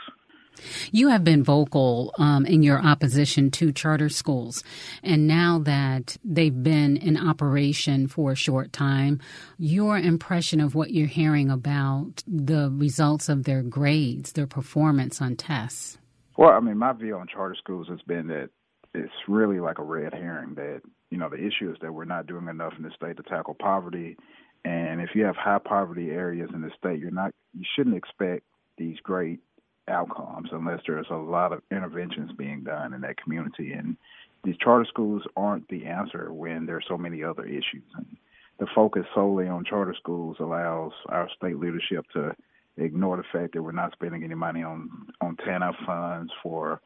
You 0.92 1.10
have 1.10 1.24
been 1.24 1.44
vocal 1.44 2.14
um, 2.18 2.46
in 2.46 2.64
your 2.64 2.80
opposition 2.80 3.52
to 3.52 3.72
charter 3.72 4.10
schools. 4.10 4.64
And 5.04 5.28
now 5.28 5.60
that 5.60 6.18
they've 6.24 6.64
been 6.64 6.98
in 6.98 7.18
operation 7.18 8.08
for 8.08 8.32
a 8.32 8.36
short 8.36 8.74
time, 8.74 9.20
your 9.58 9.98
impression 9.98 10.60
of 10.60 10.76
what 10.76 10.92
you're 10.92 11.08
hearing 11.08 11.50
about 11.50 12.24
the 12.28 12.70
results 12.72 13.30
of 13.30 13.44
their 13.44 13.62
grades, 13.62 14.34
their 14.34 14.48
performance 14.48 15.22
on 15.22 15.36
tests? 15.36 15.98
Well, 16.38 16.52
I 16.52 16.60
mean, 16.60 16.78
my 16.78 16.94
view 16.94 17.16
on 17.16 17.28
charter 17.28 17.56
schools 17.56 17.88
has 17.90 18.02
been 18.02 18.28
that 18.28 18.50
it's 18.94 19.12
really 19.28 19.60
like 19.60 19.80
a 19.80 19.84
red 19.84 20.14
herring 20.14 20.56
that, 20.56 20.82
you 21.10 21.18
know, 21.18 21.30
the 21.30 21.38
issue 21.38 21.72
is 21.72 21.78
that 21.82 21.94
we're 21.94 22.06
not 22.06 22.28
doing 22.28 22.48
enough 22.48 22.74
in 22.78 22.84
the 22.84 22.92
state 22.96 23.18
to 23.18 23.24
tackle 23.24 23.54
poverty 23.54 24.18
and 24.66 25.00
if 25.00 25.12
you 25.14 25.24
have 25.26 25.36
high 25.36 25.60
poverty 25.60 26.10
areas 26.10 26.50
in 26.52 26.62
the 26.62 26.72
state, 26.78 27.00
you're 27.00 27.12
not 27.12 27.32
you 27.54 27.64
shouldn't 27.76 27.96
expect 27.96 28.44
these 28.78 28.98
great 29.04 29.40
outcomes 29.88 30.50
unless 30.52 30.82
there's 30.86 31.08
a 31.10 31.16
lot 31.16 31.54
of 31.54 31.62
interventions 31.72 32.32
being 32.38 32.64
done 32.64 32.94
in 32.94 33.02
that 33.02 33.22
community. 33.22 33.74
And 33.74 33.98
these 34.44 34.58
charter 34.58 34.86
schools 34.86 35.24
aren't 35.36 35.68
the 35.68 35.86
answer 35.86 36.32
when 36.32 36.66
there's 36.66 36.86
so 36.88 36.98
many 36.98 37.24
other 37.24 37.46
issues. 37.46 37.84
And 37.96 38.18
the 38.60 38.68
focus 38.74 39.06
solely 39.14 39.48
on 39.48 39.66
charter 39.66 39.96
schools 39.98 40.38
allows 40.40 40.92
our 41.10 41.30
state 41.36 41.60
leadership 41.60 42.06
to 42.14 42.36
ignore 42.78 43.18
the 43.18 43.24
fact 43.32 43.54
that 43.54 43.62
we're 43.62 43.72
not 43.72 43.94
spending 43.94 44.24
any 44.24 44.36
money 44.36 44.64
on 44.64 44.90
on 45.22 45.38
TANF 45.38 45.74
funds 45.86 46.32
for 46.44 46.82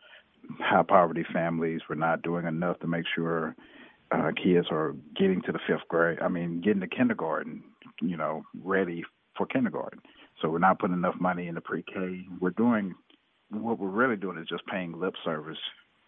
high 0.60 0.84
poverty 0.84 1.26
families. 1.34 1.82
We're 1.90 1.96
not 1.96 2.22
doing 2.22 2.46
enough 2.46 2.80
to 2.80 2.88
make 2.88 3.06
sure 3.16 3.56
uh, 4.12 4.32
kids 4.42 4.68
are 4.72 4.96
getting 5.16 5.42
to 5.44 5.52
the 5.52 5.60
fifth 5.68 5.88
grade. 5.88 6.20
I 6.22 6.28
mean, 6.28 6.62
getting 6.62 6.82
to 6.82 6.88
kindergarten, 6.88 7.64
you 8.02 8.18
know, 8.18 8.44
ready 8.64 9.04
for 9.38 9.46
kindergarten. 9.46 10.00
So 10.42 10.50
we're 10.50 10.60
not 10.60 10.80
putting 10.80 10.96
enough 10.96 11.16
money 11.20 11.48
into 11.48 11.62
pre-K. 11.62 12.26
We're 12.40 12.52
doing 12.52 12.96
what 13.52 13.80
we're 13.80 13.90
really 13.90 14.16
doing 14.16 14.38
is 14.38 14.48
just 14.48 14.66
paying 14.68 15.00
lip 15.00 15.16
service 15.24 15.58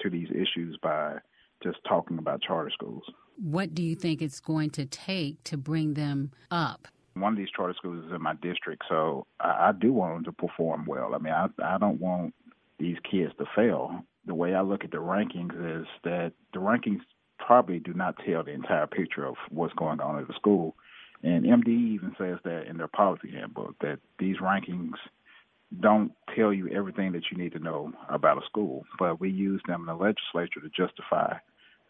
to 0.01 0.09
these 0.09 0.29
issues 0.29 0.77
by 0.81 1.17
just 1.63 1.77
talking 1.87 2.17
about 2.17 2.41
charter 2.41 2.71
schools. 2.71 3.03
What 3.41 3.73
do 3.73 3.83
you 3.83 3.95
think 3.95 4.21
it's 4.21 4.39
going 4.39 4.69
to 4.71 4.85
take 4.85 5.43
to 5.45 5.57
bring 5.57 5.93
them 5.93 6.31
up? 6.49 6.87
One 7.13 7.33
of 7.33 7.37
these 7.37 7.49
charter 7.55 7.73
schools 7.77 8.05
is 8.05 8.11
in 8.11 8.21
my 8.21 8.35
district, 8.35 8.83
so 8.87 9.25
I, 9.39 9.69
I 9.69 9.71
do 9.77 9.91
want 9.91 10.15
them 10.15 10.23
to 10.25 10.31
perform 10.31 10.85
well. 10.85 11.13
I 11.13 11.17
mean, 11.17 11.33
I, 11.33 11.47
I 11.63 11.77
don't 11.77 11.99
want 11.99 12.33
these 12.79 12.97
kids 13.09 13.33
to 13.37 13.45
fail. 13.55 14.03
The 14.25 14.35
way 14.35 14.53
I 14.53 14.61
look 14.61 14.83
at 14.83 14.91
the 14.91 14.97
rankings 14.97 15.81
is 15.81 15.87
that 16.03 16.33
the 16.53 16.59
rankings 16.59 17.01
probably 17.37 17.79
do 17.79 17.93
not 17.93 18.15
tell 18.25 18.43
the 18.43 18.51
entire 18.51 18.87
picture 18.87 19.25
of 19.25 19.35
what's 19.49 19.73
going 19.73 19.99
on 19.99 20.19
at 20.19 20.27
the 20.27 20.33
school. 20.35 20.75
And 21.23 21.45
MDE 21.45 21.93
even 21.93 22.15
says 22.17 22.39
that 22.43 22.67
in 22.67 22.77
their 22.77 22.87
policy 22.87 23.31
handbook 23.31 23.75
that 23.79 23.99
these 24.17 24.37
rankings 24.37 24.95
don't 25.79 26.11
tell 26.35 26.51
you 26.51 26.67
everything 26.69 27.11
that 27.13 27.23
you 27.31 27.37
need 27.37 27.53
to 27.53 27.59
know 27.59 27.93
about 28.09 28.41
a 28.41 28.45
school, 28.45 28.83
but 28.99 29.19
we 29.19 29.29
use 29.29 29.61
them 29.67 29.81
in 29.81 29.85
the 29.85 29.93
legislature 29.93 30.59
to 30.61 30.69
justify 30.69 31.35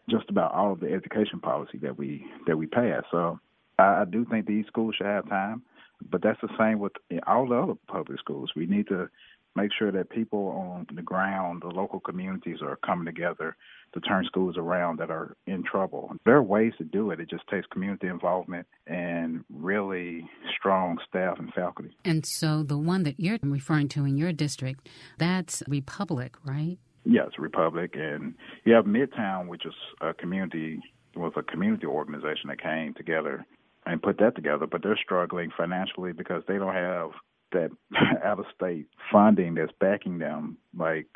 just 0.08 0.28
about 0.28 0.52
all 0.52 0.72
of 0.72 0.80
the 0.80 0.92
education 0.92 1.40
policy 1.40 1.78
that 1.78 1.96
we 1.96 2.24
that 2.46 2.56
we 2.56 2.66
pass. 2.66 3.02
So 3.10 3.40
I, 3.78 4.02
I 4.02 4.04
do 4.04 4.24
think 4.24 4.46
these 4.46 4.66
schools 4.66 4.94
should 4.96 5.06
have 5.06 5.28
time, 5.28 5.62
but 6.10 6.22
that's 6.22 6.40
the 6.40 6.48
same 6.58 6.78
with 6.78 6.92
all 7.26 7.48
the 7.48 7.56
other 7.56 7.74
public 7.88 8.18
schools. 8.18 8.52
We 8.54 8.66
need 8.66 8.88
to 8.88 9.08
make 9.54 9.70
sure 9.78 9.92
that 9.92 10.10
people 10.10 10.48
on 10.48 10.86
the 10.94 11.02
ground, 11.02 11.62
the 11.62 11.68
local 11.68 12.00
communities 12.00 12.58
are 12.62 12.76
coming 12.84 13.06
together 13.06 13.56
to 13.94 14.00
turn 14.00 14.24
schools 14.24 14.56
around 14.56 14.98
that 14.98 15.10
are 15.10 15.36
in 15.46 15.62
trouble. 15.62 16.12
There 16.24 16.36
are 16.36 16.42
ways 16.42 16.72
to 16.78 16.84
do 16.84 17.10
it. 17.10 17.20
It 17.20 17.28
just 17.28 17.46
takes 17.48 17.66
community 17.66 18.06
involvement 18.06 18.66
and 18.86 19.44
really 19.52 20.28
strong 20.56 20.98
staff 21.08 21.38
and 21.38 21.52
faculty. 21.52 21.90
And 22.04 22.24
so 22.24 22.62
the 22.62 22.78
one 22.78 23.02
that 23.02 23.20
you're 23.20 23.38
referring 23.42 23.88
to 23.88 24.04
in 24.04 24.16
your 24.16 24.32
district, 24.32 24.88
that's 25.18 25.62
Republic, 25.68 26.36
right? 26.44 26.78
Yes, 27.04 27.30
Republic. 27.38 27.94
And 27.94 28.34
you 28.64 28.72
have 28.74 28.86
Midtown, 28.86 29.48
which 29.48 29.66
is 29.66 29.74
a 30.00 30.14
community 30.14 30.80
was 31.14 31.32
a 31.36 31.42
community 31.42 31.86
organization 31.86 32.48
that 32.48 32.62
came 32.62 32.94
together 32.94 33.44
and 33.84 34.02
put 34.02 34.18
that 34.18 34.34
together, 34.34 34.66
but 34.66 34.82
they're 34.82 34.98
struggling 35.02 35.50
financially 35.56 36.12
because 36.12 36.42
they 36.46 36.56
don't 36.56 36.74
have 36.74 37.10
that 37.52 37.70
out 38.24 38.38
of 38.38 38.46
state 38.54 38.86
funding 39.10 39.54
that's 39.54 39.72
backing 39.80 40.18
them, 40.18 40.56
like 40.76 41.06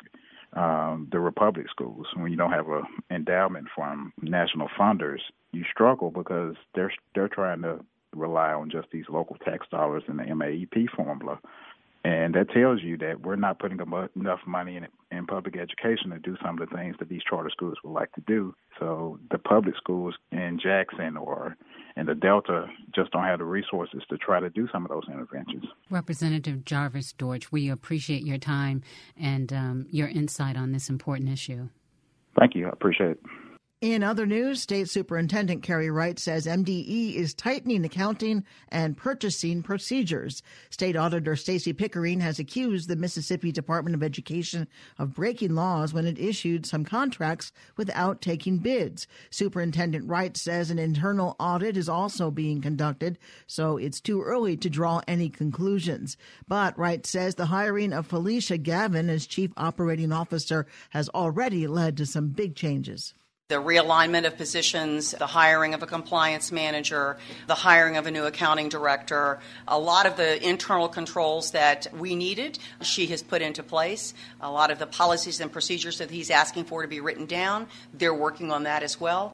um, 0.53 1.07
the 1.11 1.19
Republic 1.19 1.67
schools. 1.69 2.07
When 2.15 2.31
you 2.31 2.37
don't 2.37 2.51
have 2.51 2.67
a 2.69 2.81
endowment 3.11 3.67
from 3.75 4.13
national 4.21 4.69
funders, 4.79 5.19
you 5.51 5.63
struggle 5.71 6.11
because 6.11 6.55
they're 6.75 6.93
they're 7.15 7.27
trying 7.27 7.61
to 7.63 7.79
rely 8.15 8.51
on 8.53 8.69
just 8.69 8.87
these 8.91 9.05
local 9.09 9.35
tax 9.37 9.67
dollars 9.69 10.03
in 10.07 10.17
the 10.17 10.23
MAEP 10.23 10.89
formula. 10.95 11.39
And 12.07 12.35
that 12.35 12.49
tells 12.51 12.81
you 12.81 12.97
that 12.99 13.19
we're 13.19 13.35
not 13.35 13.59
putting 13.59 13.79
enough 13.81 14.39
money 14.45 14.77
in, 14.77 14.87
in 15.11 15.25
public 15.25 15.57
education 15.57 16.11
to 16.11 16.19
do 16.19 16.37
some 16.41 16.57
of 16.57 16.69
the 16.69 16.73
things 16.73 16.95
that 16.99 17.09
these 17.09 17.19
charter 17.29 17.49
schools 17.49 17.75
would 17.83 17.91
like 17.91 18.13
to 18.13 18.21
do. 18.25 18.55
So 18.79 19.19
the 19.29 19.37
public 19.37 19.75
schools 19.75 20.15
in 20.31 20.57
Jackson 20.57 21.17
or 21.17 21.57
in 21.97 22.05
the 22.05 22.15
Delta 22.15 22.67
just 22.95 23.11
don't 23.11 23.25
have 23.25 23.39
the 23.39 23.45
resources 23.45 24.03
to 24.09 24.17
try 24.17 24.39
to 24.39 24.49
do 24.49 24.69
some 24.71 24.85
of 24.85 24.89
those 24.89 25.03
interventions. 25.11 25.65
Representative 25.89 26.63
Jarvis 26.63 27.11
Dortch, 27.11 27.51
we 27.51 27.69
appreciate 27.69 28.23
your 28.23 28.37
time 28.37 28.83
and 29.19 29.51
um, 29.51 29.85
your 29.89 30.07
insight 30.07 30.55
on 30.55 30.71
this 30.71 30.87
important 30.87 31.27
issue. 31.27 31.67
Thank 32.39 32.55
you. 32.55 32.67
I 32.67 32.69
appreciate 32.69 33.11
it. 33.11 33.19
In 33.79 34.01
other 34.01 34.25
news, 34.25 34.63
State 34.63 34.89
Superintendent 34.89 35.61
Carey 35.61 35.91
Wright 35.91 36.17
says 36.17 36.47
MDE 36.47 37.13
is 37.13 37.35
tightening 37.35 37.85
accounting 37.85 38.43
and 38.69 38.97
purchasing 38.97 39.61
procedures. 39.61 40.41
State 40.71 40.95
Auditor 40.95 41.35
Stacy 41.35 41.73
Pickering 41.73 42.19
has 42.21 42.39
accused 42.39 42.89
the 42.89 42.95
Mississippi 42.95 43.51
Department 43.51 43.95
of 43.95 44.01
Education 44.01 44.67
of 44.97 45.13
breaking 45.13 45.53
laws 45.53 45.93
when 45.93 46.07
it 46.07 46.17
issued 46.17 46.65
some 46.65 46.85
contracts 46.85 47.51
without 47.75 48.19
taking 48.19 48.57
bids. 48.57 49.05
Superintendent 49.29 50.09
Wright 50.09 50.35
says 50.35 50.71
an 50.71 50.79
internal 50.79 51.35
audit 51.39 51.77
is 51.77 51.87
also 51.87 52.31
being 52.31 52.61
conducted, 52.61 53.19
so 53.45 53.77
it's 53.77 54.01
too 54.01 54.23
early 54.23 54.57
to 54.57 54.71
draw 54.71 55.01
any 55.07 55.29
conclusions. 55.29 56.17
But 56.47 56.75
Wright 56.79 57.05
says 57.05 57.35
the 57.35 57.45
hiring 57.45 57.93
of 57.93 58.07
Felicia 58.07 58.57
Gavin 58.57 59.07
as 59.07 59.27
Chief 59.27 59.51
Operating 59.55 60.11
Officer 60.11 60.65
has 60.89 61.09
already 61.09 61.67
led 61.67 61.95
to 61.97 62.07
some 62.07 62.29
big 62.29 62.55
changes 62.55 63.13
the 63.49 63.55
realignment 63.55 64.27
of 64.27 64.35
positions, 64.35 65.11
the 65.11 65.25
hiring 65.25 65.73
of 65.73 65.81
a 65.81 65.85
compliance 65.85 66.51
manager, 66.51 67.15
the 67.47 67.55
hiring 67.55 67.95
of 67.95 68.05
a 68.05 68.11
new 68.11 68.25
accounting 68.25 68.67
director, 68.67 69.39
a 69.69 69.79
lot 69.79 70.05
of 70.05 70.17
the 70.17 70.45
internal 70.45 70.89
controls 70.89 71.51
that 71.51 71.87
we 71.97 72.13
needed, 72.13 72.59
she 72.81 73.07
has 73.07 73.23
put 73.23 73.41
into 73.41 73.63
place. 73.63 74.13
A 74.41 74.51
lot 74.51 74.69
of 74.69 74.79
the 74.79 74.85
policies 74.85 75.39
and 75.39 75.49
procedures 75.49 75.99
that 75.99 76.11
he's 76.11 76.29
asking 76.29 76.65
for 76.65 76.81
to 76.81 76.89
be 76.89 76.99
written 76.99 77.25
down, 77.25 77.67
they're 77.93 78.13
working 78.13 78.51
on 78.51 78.63
that 78.63 78.83
as 78.83 78.99
well. 78.99 79.31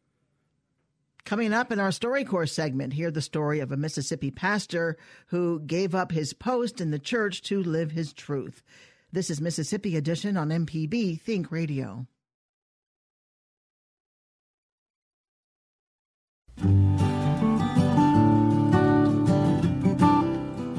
Coming 1.26 1.52
up 1.52 1.72
in 1.72 1.80
our 1.80 1.90
StoryCorps 1.90 2.52
segment, 2.52 2.94
hear 2.94 3.10
the 3.10 3.20
story 3.20 3.62
of 3.62 3.72
a 3.72 3.78
Mississippi 3.78 4.30
pastor 4.30 4.96
who 5.28 5.60
gave 5.62 5.96
up 5.96 6.12
his 6.12 6.34
post 6.34 6.80
in 6.80 6.92
the 6.92 7.00
church 7.00 7.42
to 7.44 7.64
live 7.64 7.90
his 7.90 8.14
truth. 8.14 8.62
This 9.12 9.32
is 9.32 9.42
Mississippi 9.42 9.98
Edition 9.98 10.38
on 10.38 10.50
MPB 10.50 11.20
Think 11.20 11.52
Radio. 11.52 12.06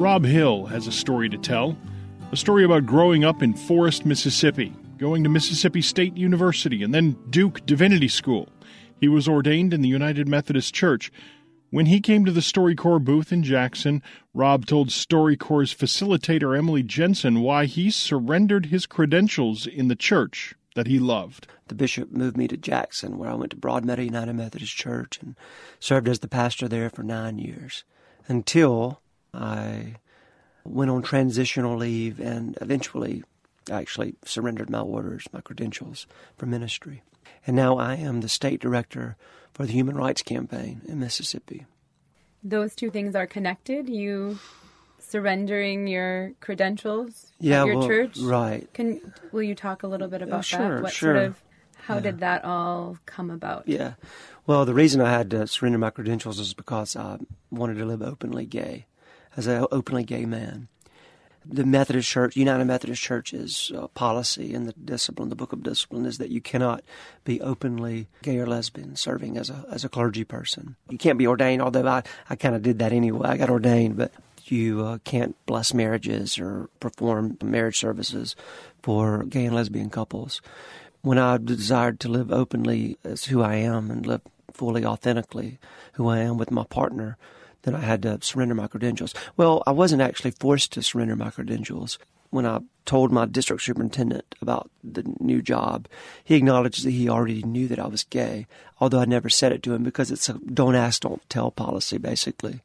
Rob 0.04 0.26
Hill 0.26 0.66
has 0.66 0.86
a 0.86 0.92
story 0.92 1.30
to 1.30 1.38
tell 1.38 1.78
a 2.30 2.36
story 2.36 2.62
about 2.62 2.84
growing 2.84 3.24
up 3.24 3.42
in 3.42 3.54
Forest, 3.54 4.04
Mississippi, 4.04 4.70
going 4.98 5.24
to 5.24 5.30
Mississippi 5.30 5.80
State 5.80 6.14
University, 6.14 6.82
and 6.82 6.92
then 6.92 7.16
Duke 7.30 7.64
Divinity 7.64 8.08
School. 8.08 8.50
He 9.00 9.08
was 9.08 9.26
ordained 9.26 9.72
in 9.72 9.80
the 9.80 9.88
United 9.88 10.28
Methodist 10.28 10.74
Church. 10.74 11.10
When 11.70 11.86
he 11.86 12.02
came 12.02 12.26
to 12.26 12.32
the 12.32 12.42
StoryCorps 12.42 13.02
booth 13.02 13.32
in 13.32 13.42
Jackson, 13.42 14.02
Rob 14.34 14.66
told 14.66 14.90
StoryCorps' 14.90 15.74
facilitator 15.74 16.54
Emily 16.54 16.82
Jensen 16.82 17.40
why 17.40 17.64
he 17.64 17.90
surrendered 17.90 18.66
his 18.66 18.84
credentials 18.84 19.66
in 19.66 19.88
the 19.88 19.96
church 19.96 20.54
that 20.74 20.86
he 20.86 20.98
loved. 20.98 21.46
The 21.68 21.74
bishop 21.74 22.12
moved 22.12 22.36
me 22.36 22.46
to 22.48 22.58
Jackson, 22.58 23.16
where 23.16 23.30
I 23.30 23.34
went 23.36 23.52
to 23.52 23.56
Broadmeadow 23.56 24.04
United 24.04 24.34
Methodist 24.34 24.76
Church 24.76 25.18
and 25.22 25.34
served 25.80 26.10
as 26.10 26.18
the 26.18 26.28
pastor 26.28 26.68
there 26.68 26.90
for 26.90 27.02
nine 27.02 27.38
years 27.38 27.84
until 28.28 29.00
I 29.34 29.96
went 30.64 30.90
on 30.90 31.02
transitional 31.02 31.76
leave 31.76 32.20
and 32.20 32.56
eventually 32.60 33.22
actually 33.70 34.14
surrendered 34.24 34.70
my 34.70 34.80
orders, 34.80 35.26
my 35.32 35.40
credentials 35.40 36.06
for 36.36 36.46
ministry. 36.46 37.02
And 37.46 37.56
now 37.56 37.76
I 37.78 37.96
am 37.96 38.20
the 38.20 38.28
state 38.28 38.60
director 38.60 39.16
for 39.52 39.66
the 39.66 39.72
Human 39.72 39.96
Rights 39.96 40.22
Campaign 40.22 40.82
in 40.86 41.00
Mississippi. 41.00 41.66
Those 42.42 42.74
two 42.74 42.90
things 42.90 43.14
are 43.14 43.26
connected. 43.26 43.88
You 43.88 44.38
surrendering 44.98 45.86
your 45.86 46.32
credentials 46.40 47.32
yeah, 47.38 47.64
your 47.64 47.78
well, 47.78 47.88
church. 47.88 48.18
Right. 48.18 48.72
Can 48.72 49.12
will 49.32 49.42
you 49.42 49.54
talk 49.54 49.82
a 49.82 49.86
little 49.86 50.08
bit 50.08 50.22
about 50.22 50.38
oh, 50.38 50.42
sure, 50.42 50.74
that? 50.76 50.82
What 50.82 50.92
sure. 50.92 51.14
sort 51.14 51.26
of 51.26 51.42
how 51.76 51.94
yeah. 51.96 52.00
did 52.00 52.20
that 52.20 52.44
all 52.44 52.98
come 53.06 53.30
about? 53.30 53.68
Yeah. 53.68 53.94
Well, 54.46 54.64
the 54.64 54.74
reason 54.74 55.00
I 55.00 55.10
had 55.10 55.30
to 55.30 55.46
surrender 55.46 55.78
my 55.78 55.90
credentials 55.90 56.38
is 56.38 56.54
because 56.54 56.96
I 56.96 57.18
wanted 57.50 57.78
to 57.78 57.84
live 57.84 58.02
openly 58.02 58.46
gay, 58.46 58.86
as 59.36 59.46
an 59.46 59.66
openly 59.70 60.04
gay 60.04 60.24
man. 60.24 60.68
The 61.46 61.66
Methodist 61.66 62.08
Church, 62.08 62.36
United 62.36 62.64
Methodist 62.64 63.02
Church's 63.02 63.70
uh, 63.76 63.88
policy 63.88 64.54
in 64.54 64.64
the 64.64 64.72
discipline, 64.72 65.28
the 65.28 65.36
Book 65.36 65.52
of 65.52 65.62
Discipline, 65.62 66.06
is 66.06 66.16
that 66.16 66.30
you 66.30 66.40
cannot 66.40 66.82
be 67.24 67.38
openly 67.42 68.08
gay 68.22 68.38
or 68.38 68.46
lesbian 68.46 68.96
serving 68.96 69.36
as 69.36 69.50
a 69.50 69.66
as 69.70 69.84
a 69.84 69.90
clergy 69.90 70.24
person. 70.24 70.76
You 70.88 70.96
can't 70.96 71.18
be 71.18 71.26
ordained, 71.26 71.60
although 71.60 71.86
I, 71.86 72.02
I 72.30 72.36
kind 72.36 72.54
of 72.54 72.62
did 72.62 72.78
that 72.78 72.94
anyway. 72.94 73.28
I 73.28 73.36
got 73.36 73.50
ordained, 73.50 73.98
but 73.98 74.12
you 74.46 74.84
uh, 74.84 74.98
can't 75.04 75.36
bless 75.44 75.74
marriages 75.74 76.38
or 76.38 76.70
perform 76.80 77.36
marriage 77.42 77.78
services 77.78 78.36
for 78.82 79.24
gay 79.24 79.44
and 79.44 79.54
lesbian 79.54 79.90
couples. 79.90 80.40
When 81.02 81.18
I 81.18 81.36
desired 81.36 82.00
to 82.00 82.08
live 82.08 82.32
openly 82.32 82.96
as 83.04 83.24
who 83.24 83.42
I 83.42 83.56
am 83.56 83.90
and 83.90 84.06
live 84.06 84.22
fully 84.52 84.84
authentically 84.84 85.58
who 85.94 86.08
I 86.08 86.18
am 86.18 86.38
with 86.38 86.50
my 86.50 86.64
partner, 86.64 87.18
then 87.64 87.74
I 87.74 87.80
had 87.80 88.02
to 88.02 88.18
surrender 88.22 88.54
my 88.54 88.68
credentials. 88.68 89.14
Well, 89.36 89.62
I 89.66 89.72
wasn't 89.72 90.02
actually 90.02 90.32
forced 90.32 90.72
to 90.72 90.82
surrender 90.82 91.16
my 91.16 91.30
credentials. 91.30 91.98
When 92.30 92.46
I 92.46 92.60
told 92.84 93.12
my 93.12 93.26
district 93.26 93.62
superintendent 93.62 94.34
about 94.42 94.70
the 94.82 95.04
new 95.20 95.40
job, 95.40 95.88
he 96.22 96.34
acknowledged 96.34 96.84
that 96.84 96.90
he 96.90 97.08
already 97.08 97.42
knew 97.42 97.68
that 97.68 97.78
I 97.78 97.86
was 97.86 98.04
gay, 98.04 98.46
although 98.80 99.00
I 99.00 99.04
never 99.04 99.28
said 99.28 99.52
it 99.52 99.62
to 99.64 99.74
him 99.74 99.82
because 99.82 100.10
it's 100.10 100.28
a 100.28 100.34
don't 100.34 100.74
ask, 100.74 101.02
don't 101.02 101.28
tell 101.30 101.50
policy, 101.50 101.96
basically. 101.96 102.60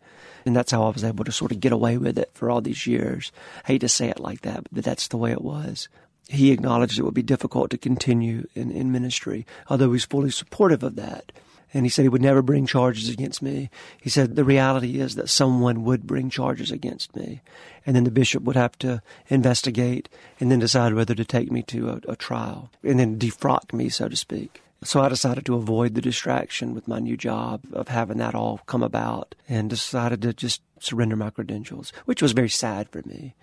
And 0.46 0.56
that's 0.56 0.72
how 0.72 0.84
I 0.84 0.90
was 0.90 1.04
able 1.04 1.24
to 1.26 1.32
sort 1.32 1.52
of 1.52 1.60
get 1.60 1.72
away 1.72 1.98
with 1.98 2.18
it 2.18 2.32
for 2.34 2.50
all 2.50 2.62
these 2.62 2.88
years. 2.88 3.32
I 3.64 3.74
hate 3.74 3.82
to 3.82 3.90
say 3.90 4.10
it 4.10 4.20
like 4.20 4.42
that, 4.42 4.68
but 4.72 4.84
that's 4.84 5.08
the 5.08 5.18
way 5.18 5.32
it 5.32 5.42
was. 5.42 5.88
He 6.28 6.52
acknowledged 6.52 6.98
it 6.98 7.04
would 7.04 7.14
be 7.14 7.24
difficult 7.24 7.70
to 7.72 7.78
continue 7.78 8.48
in, 8.56 8.72
in 8.72 8.92
ministry, 8.92 9.46
although 9.70 9.86
he 9.86 9.92
was 9.92 10.06
fully 10.06 10.32
supportive 10.32 10.84
of 10.84 10.96
that 10.96 11.32
and 11.74 11.86
he 11.86 11.90
said 11.90 12.04
he 12.04 12.10
would 12.10 12.22
never 12.22 12.42
bring 12.42 12.66
charges 12.66 13.10
against 13.10 13.42
me. 13.42 13.70
He 14.02 14.10
said 14.10 14.36
the 14.36 14.44
reality 14.44 15.00
is 15.00 15.16
that 15.16 15.30
someone 15.30 15.84
would 15.84 16.08
bring 16.08 16.30
charges 16.30 16.72
against 16.72 17.16
me, 17.16 17.42
and 17.86 17.96
then 17.96 18.04
the 18.04 18.12
bishop 18.12 18.44
would 18.44 18.56
have 18.56 18.78
to 18.80 19.02
investigate 19.28 20.10
and 20.40 20.52
then 20.52 20.60
decide 20.60 20.94
whether 20.94 21.16
to 21.16 21.26
take 21.26 21.52
me 21.52 21.64
to 21.64 21.90
a, 21.90 22.12
a 22.12 22.16
trial 22.16 22.72
and 22.84 23.00
then 23.00 23.18
defrock 23.18 23.74
me, 23.74 23.90
so 23.90 24.10
to 24.10 24.16
speak. 24.16 24.62
So 24.82 25.02
I 25.02 25.10
decided 25.10 25.46
to 25.46 25.56
avoid 25.56 25.96
the 25.96 26.02
distraction 26.02 26.74
with 26.74 26.88
my 26.88 27.00
new 27.00 27.18
job 27.18 27.66
of 27.74 27.90
having 27.90 28.18
that 28.20 28.34
all 28.34 28.62
come 28.66 28.82
about 28.82 29.36
and 29.50 29.70
decided 29.70 30.22
to 30.22 30.34
just 30.34 30.62
surrender 30.80 31.18
my 31.18 31.30
credentials, 31.30 31.92
which 32.06 32.22
was 32.22 32.32
very 32.32 32.50
sad 32.50 32.88
for 32.90 33.02
me. 33.06 33.36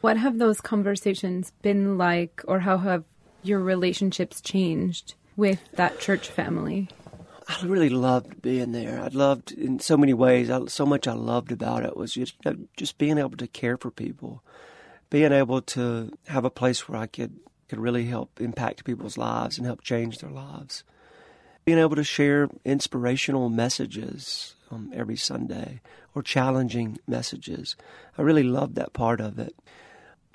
What 0.00 0.16
have 0.16 0.38
those 0.38 0.62
conversations 0.62 1.52
been 1.60 1.98
like, 1.98 2.42
or 2.48 2.60
how 2.60 2.78
have 2.78 3.04
your 3.42 3.60
relationships 3.60 4.40
changed 4.40 5.14
with 5.36 5.60
that 5.72 6.00
church 6.00 6.28
family? 6.28 6.88
I 7.50 7.66
really 7.66 7.88
loved 7.88 8.40
being 8.42 8.70
there. 8.70 9.00
I 9.02 9.08
loved 9.08 9.50
in 9.50 9.80
so 9.80 9.96
many 9.96 10.14
ways. 10.14 10.50
I, 10.50 10.66
so 10.66 10.86
much 10.86 11.08
I 11.08 11.14
loved 11.14 11.50
about 11.50 11.84
it 11.84 11.96
was 11.96 12.14
just 12.14 12.36
know, 12.44 12.56
just 12.76 12.96
being 12.96 13.18
able 13.18 13.36
to 13.36 13.48
care 13.48 13.76
for 13.76 13.90
people, 13.90 14.44
being 15.10 15.32
able 15.32 15.60
to 15.62 16.12
have 16.28 16.44
a 16.44 16.50
place 16.50 16.88
where 16.88 17.00
I 17.00 17.06
could 17.08 17.40
could 17.68 17.80
really 17.80 18.04
help 18.06 18.40
impact 18.40 18.84
people's 18.84 19.18
lives 19.18 19.58
and 19.58 19.66
help 19.66 19.82
change 19.82 20.18
their 20.18 20.30
lives. 20.30 20.84
Being 21.64 21.78
able 21.78 21.96
to 21.96 22.04
share 22.04 22.48
inspirational 22.64 23.48
messages 23.48 24.54
um, 24.70 24.90
every 24.94 25.16
Sunday 25.16 25.80
or 26.14 26.22
challenging 26.22 26.98
messages. 27.06 27.74
I 28.16 28.22
really 28.22 28.42
loved 28.44 28.76
that 28.76 28.92
part 28.92 29.20
of 29.20 29.38
it. 29.38 29.56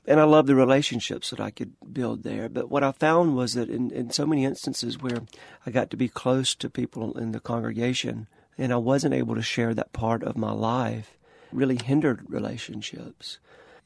And 0.08 0.20
I 0.20 0.24
loved 0.24 0.48
the 0.48 0.56
relationships 0.56 1.32
that 1.32 1.40
I 1.40 1.50
could 1.50 1.74
build 1.92 2.24
there. 2.24 2.48
But 2.48 2.70
what 2.70 2.84
I 2.84 2.92
found 2.92 3.36
was 3.36 3.54
that 3.56 3.70
in, 3.70 3.92
in 3.92 4.12
so 4.12 4.26
many 4.26 4.46
instances 4.46 5.02
where 5.02 5.22
I 5.66 5.72
got 5.72 5.90
to 5.90 5.98
be 5.98 6.08
close 6.08 6.54
to 6.56 6.70
people 6.70 7.18
in 7.18 7.32
the 7.32 7.40
congregation 7.40 8.28
and 8.58 8.72
I 8.72 8.78
wasn't 8.78 9.14
able 9.14 9.36
to 9.36 9.42
share 9.42 9.74
that 9.74 9.94
part 9.94 10.24
of 10.24 10.38
my 10.38 10.52
life, 10.52 11.18
really 11.52 11.78
hindered 11.84 12.26
relationships. 12.30 13.40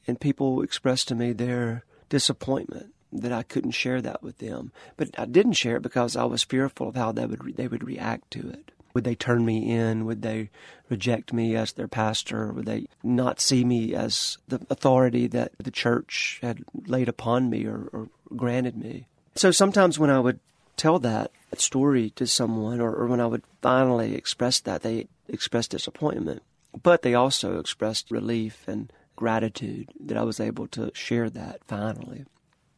And 0.06 0.20
people 0.20 0.62
expressed 0.62 1.08
to 1.08 1.14
me 1.14 1.32
their 1.32 1.84
disappointment 2.08 2.92
that 3.12 3.32
I 3.32 3.42
couldn't 3.42 3.72
share 3.72 4.00
that 4.02 4.22
with 4.22 4.38
them. 4.38 4.72
But 4.96 5.10
I 5.18 5.24
didn't 5.24 5.54
share 5.54 5.76
it 5.76 5.82
because 5.82 6.16
I 6.16 6.24
was 6.24 6.42
fearful 6.44 6.88
of 6.88 6.96
how 6.96 7.12
they 7.12 7.26
would 7.26 7.44
re- 7.44 7.52
they 7.52 7.66
would 7.66 7.84
react 7.84 8.30
to 8.32 8.48
it. 8.48 8.70
Would 8.94 9.04
they 9.04 9.14
turn 9.14 9.44
me 9.44 9.70
in? 9.70 10.04
Would 10.04 10.22
they 10.22 10.50
reject 10.88 11.32
me 11.32 11.54
as 11.56 11.72
their 11.72 11.88
pastor? 11.88 12.52
Would 12.52 12.66
they 12.66 12.86
not 13.02 13.40
see 13.40 13.64
me 13.64 13.94
as 13.94 14.38
the 14.48 14.60
authority 14.68 15.26
that 15.28 15.52
the 15.58 15.70
church 15.70 16.38
had 16.42 16.64
laid 16.86 17.08
upon 17.08 17.50
me 17.50 17.66
or, 17.66 17.88
or 17.92 18.08
granted 18.36 18.76
me? 18.76 19.06
So 19.36 19.50
sometimes 19.50 19.98
when 19.98 20.10
I 20.10 20.18
would 20.18 20.40
tell 20.76 20.98
that 21.00 21.30
story 21.56 22.10
to 22.10 22.26
someone 22.26 22.80
or, 22.80 22.92
or 22.92 23.06
when 23.06 23.20
I 23.20 23.26
would 23.26 23.44
finally 23.62 24.14
express 24.14 24.60
that, 24.60 24.82
they 24.82 25.06
expressed 25.28 25.70
disappointment. 25.70 26.42
But 26.82 27.02
they 27.02 27.14
also 27.14 27.58
expressed 27.58 28.10
relief 28.10 28.66
and 28.66 28.92
gratitude 29.16 29.90
that 30.00 30.16
I 30.16 30.22
was 30.22 30.40
able 30.40 30.66
to 30.68 30.90
share 30.94 31.28
that 31.30 31.60
finally. 31.66 32.24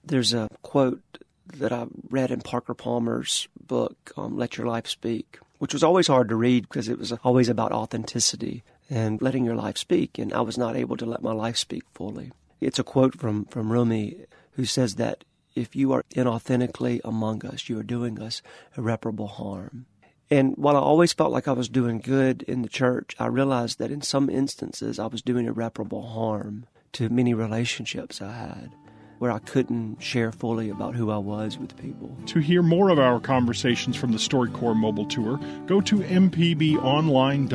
There's 0.05 0.35
a 0.35 0.49
quote 0.63 1.19
that 1.55 1.73
I 1.73 1.87
read 2.11 2.31
in 2.31 2.41
Parker 2.41 2.75
Palmer's 2.75 3.49
book, 3.67 4.13
um, 4.17 4.37
Let 4.37 4.57
Your 4.57 4.67
Life 4.67 4.87
Speak, 4.87 5.39
which 5.63 5.73
was 5.73 5.85
always 5.85 6.09
hard 6.09 6.29
to 6.29 6.35
read 6.35 6.65
because 6.65 6.89
it 6.89 6.99
was 6.99 7.13
always 7.23 7.49
about 7.49 7.71
authenticity 7.71 8.65
and 8.91 9.23
letting 9.23 9.45
your 9.45 9.55
life 9.55 9.79
speak. 9.79 10.19
And 10.19 10.33
I 10.33 10.41
was 10.41 10.59
not 10.59 10.75
able 10.75 10.97
to 10.97 11.07
let 11.07 11.23
my 11.23 11.33
life 11.33 11.57
speak 11.57 11.85
fully. 11.95 12.33
It's 12.61 12.81
a 12.81 12.83
quote 12.83 13.17
from, 13.17 13.45
from 13.45 13.71
Rumi 13.71 14.27
who 14.55 14.65
says 14.65 14.97
that 14.97 15.23
if 15.55 15.77
you 15.77 15.93
are 15.93 16.03
inauthentically 16.17 17.01
among 17.05 17.47
us, 17.47 17.69
you 17.69 17.79
are 17.79 17.85
doing 17.85 18.21
us 18.21 18.43
irreparable 18.77 19.29
harm. 19.29 19.87
And 20.29 20.57
while 20.57 20.75
I 20.75 20.81
always 20.81 21.13
felt 21.13 21.31
like 21.31 21.47
I 21.47 21.53
was 21.53 21.69
doing 21.69 22.01
good 22.01 22.43
in 22.43 22.63
the 22.63 22.69
church, 22.69 23.15
I 23.21 23.27
realized 23.27 23.79
that 23.79 23.93
in 23.93 24.03
some 24.03 24.29
instances 24.29 24.99
I 24.99 25.07
was 25.07 25.23
doing 25.23 25.47
irreparable 25.47 26.09
harm 26.09 26.67
to 26.95 27.09
many 27.09 27.35
relationships 27.35 28.21
I 28.21 28.33
had 28.33 28.73
where 29.23 29.31
I 29.31 29.39
couldn't 29.39 30.03
share 30.03 30.33
fully 30.33 30.69
about 30.69 30.97
who 30.97 31.13
I 31.13 31.17
was 31.17 31.57
with 31.57 31.77
people. 31.77 32.19
To 32.27 32.41
hear 32.41 32.61
more 32.61 32.89
of 32.89 32.99
our 32.99 33.21
conversations 33.21 33.95
from 33.95 34.11
the 34.11 34.19
StoryCorps 34.19 34.75
Mobile 34.75 35.07
Tour, 35.07 35.39
go 35.67 35.81
to 35.81 35.99
mpbonline.org. 35.99 37.47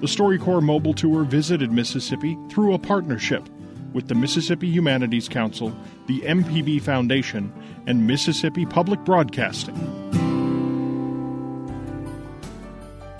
The 0.00 0.08
StoryCorps 0.08 0.64
Mobile 0.64 0.92
Tour 0.92 1.22
visited 1.22 1.70
Mississippi 1.70 2.36
through 2.50 2.74
a 2.74 2.80
partnership 2.80 3.48
with 3.92 4.08
the 4.08 4.16
Mississippi 4.16 4.66
Humanities 4.66 5.28
Council, 5.28 5.72
the 6.08 6.18
MPB 6.22 6.82
Foundation, 6.82 7.52
and 7.86 8.04
Mississippi 8.04 8.66
Public 8.66 8.98
Broadcasting. 9.04 9.76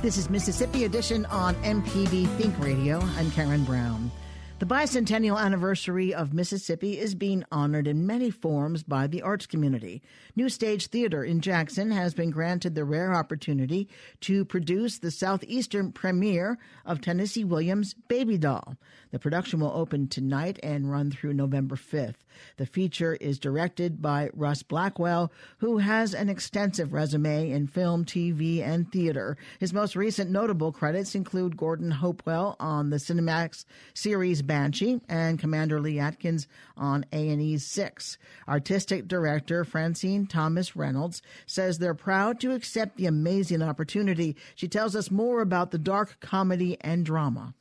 This 0.03 0.19
is 0.19 0.29
Mississippi 0.31 0.83
Edition 0.83 1.27
on 1.27 1.55
MPB 1.63 2.27
Think 2.39 2.59
Radio. 2.59 2.99
I'm 3.17 3.31
Karen 3.31 3.63
Brown. 3.63 4.11
The 4.59 4.65
bicentennial 4.65 5.39
anniversary 5.39 6.15
of 6.15 6.33
Mississippi 6.33 6.99
is 6.99 7.15
being 7.15 7.45
honored 7.53 7.87
in 7.87 8.07
many 8.07 8.31
forms 8.31 8.83
by 8.83 9.07
the 9.07 9.21
arts 9.21 9.45
community. 9.45 10.01
New 10.35 10.49
Stage 10.49 10.87
Theater 10.87 11.23
in 11.23 11.43
Jackson 11.43 11.91
has 11.91 12.15
been 12.15 12.31
granted 12.31 12.75
the 12.75 12.87
rare 12.87 13.15
opportunity 13.15 13.87
to 14.23 14.47
produce 14.47 14.97
the 14.97 15.11
southeastern 15.11 15.93
premiere 15.93 16.57
of 16.87 17.03
Tennessee 17.03 17.45
Williams' 17.45 17.93
Baby 18.09 18.39
Doll. 18.39 18.79
The 19.11 19.19
production 19.19 19.61
will 19.61 19.73
open 19.75 20.09
tonight 20.09 20.59
and 20.63 20.91
run 20.91 21.11
through 21.11 21.35
November 21.35 21.77
5th. 21.77 22.25
The 22.57 22.67
feature 22.67 23.15
is 23.15 23.39
directed 23.39 24.01
by 24.01 24.31
Russ 24.33 24.63
Blackwell, 24.63 25.33
who 25.59 25.79
has 25.79 26.15
an 26.15 26.31
extensive 26.31 26.95
resume 26.95 27.51
in 27.51 27.67
film, 27.67 28.07
TV, 28.07 28.63
and 28.63 28.91
theater. 28.91 29.37
His 29.59 29.75
most 29.75 29.97
recent 29.97 30.31
notable 30.31 30.73
credits 30.73 31.15
include 31.15 31.59
Gordon 31.59 31.91
Hopewell 31.91 32.57
on 32.59 32.89
the 32.89 32.97
Cinemax 32.97 33.67
series 33.93 34.43
Banshee 34.47 35.01
and 35.09 35.39
Commander 35.39 35.81
Lee 35.81 35.99
Atkins 35.99 36.47
on 36.77 37.05
A&E 37.13 37.59
6. 37.59 38.19
Artistic 38.49 39.09
director 39.09 39.65
Francine 39.65 40.27
Thomas 40.27 40.77
Reynolds 40.77 41.23
says 41.47 41.79
they're 41.79 41.95
proud 41.95 42.41
to 42.41 42.53
accept 42.53 42.97
the 42.97 43.07
amazing 43.07 43.63
opportunity. 43.63 44.37
She 44.55 44.69
tells 44.69 44.97
us 44.97 45.11
more 45.11 45.41
about 45.41 45.71
the 45.71 45.79
dark 45.79 46.19
comedy 46.21 46.77
and 46.81 47.05
drama. 47.05 47.55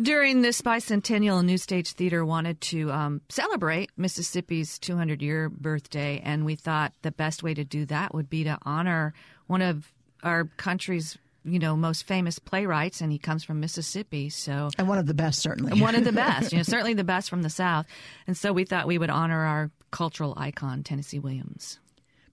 During 0.00 0.42
this 0.42 0.60
bicentennial, 0.60 1.42
New 1.42 1.56
Stage 1.56 1.92
Theater 1.92 2.22
wanted 2.22 2.60
to 2.62 2.92
um, 2.92 3.22
celebrate 3.30 3.90
Mississippi's 3.96 4.78
200 4.78 5.22
year 5.22 5.48
birthday, 5.48 6.20
and 6.22 6.44
we 6.44 6.54
thought 6.54 6.92
the 7.00 7.10
best 7.10 7.42
way 7.42 7.54
to 7.54 7.64
do 7.64 7.86
that 7.86 8.14
would 8.14 8.28
be 8.28 8.44
to 8.44 8.58
honor 8.62 9.14
one 9.46 9.62
of 9.62 9.90
our 10.22 10.44
country's 10.58 11.16
you 11.46 11.58
know 11.58 11.76
most 11.76 12.02
famous 12.02 12.38
playwrights 12.38 13.00
and 13.00 13.12
he 13.12 13.18
comes 13.18 13.44
from 13.44 13.60
Mississippi 13.60 14.28
so 14.28 14.70
and 14.78 14.88
one 14.88 14.98
of 14.98 15.06
the 15.06 15.14
best 15.14 15.40
certainly. 15.40 15.80
One 15.80 15.94
of 15.94 16.04
the 16.04 16.12
best 16.26 16.52
you 16.52 16.58
know 16.58 16.64
certainly 16.64 16.94
the 16.94 17.04
best 17.04 17.30
from 17.30 17.42
the 17.42 17.50
south. 17.50 17.86
And 18.26 18.36
so 18.36 18.52
we 18.52 18.64
thought 18.64 18.86
we 18.86 18.98
would 18.98 19.10
honor 19.10 19.44
our 19.44 19.70
cultural 19.90 20.34
icon 20.36 20.82
Tennessee 20.82 21.18
Williams. 21.18 21.78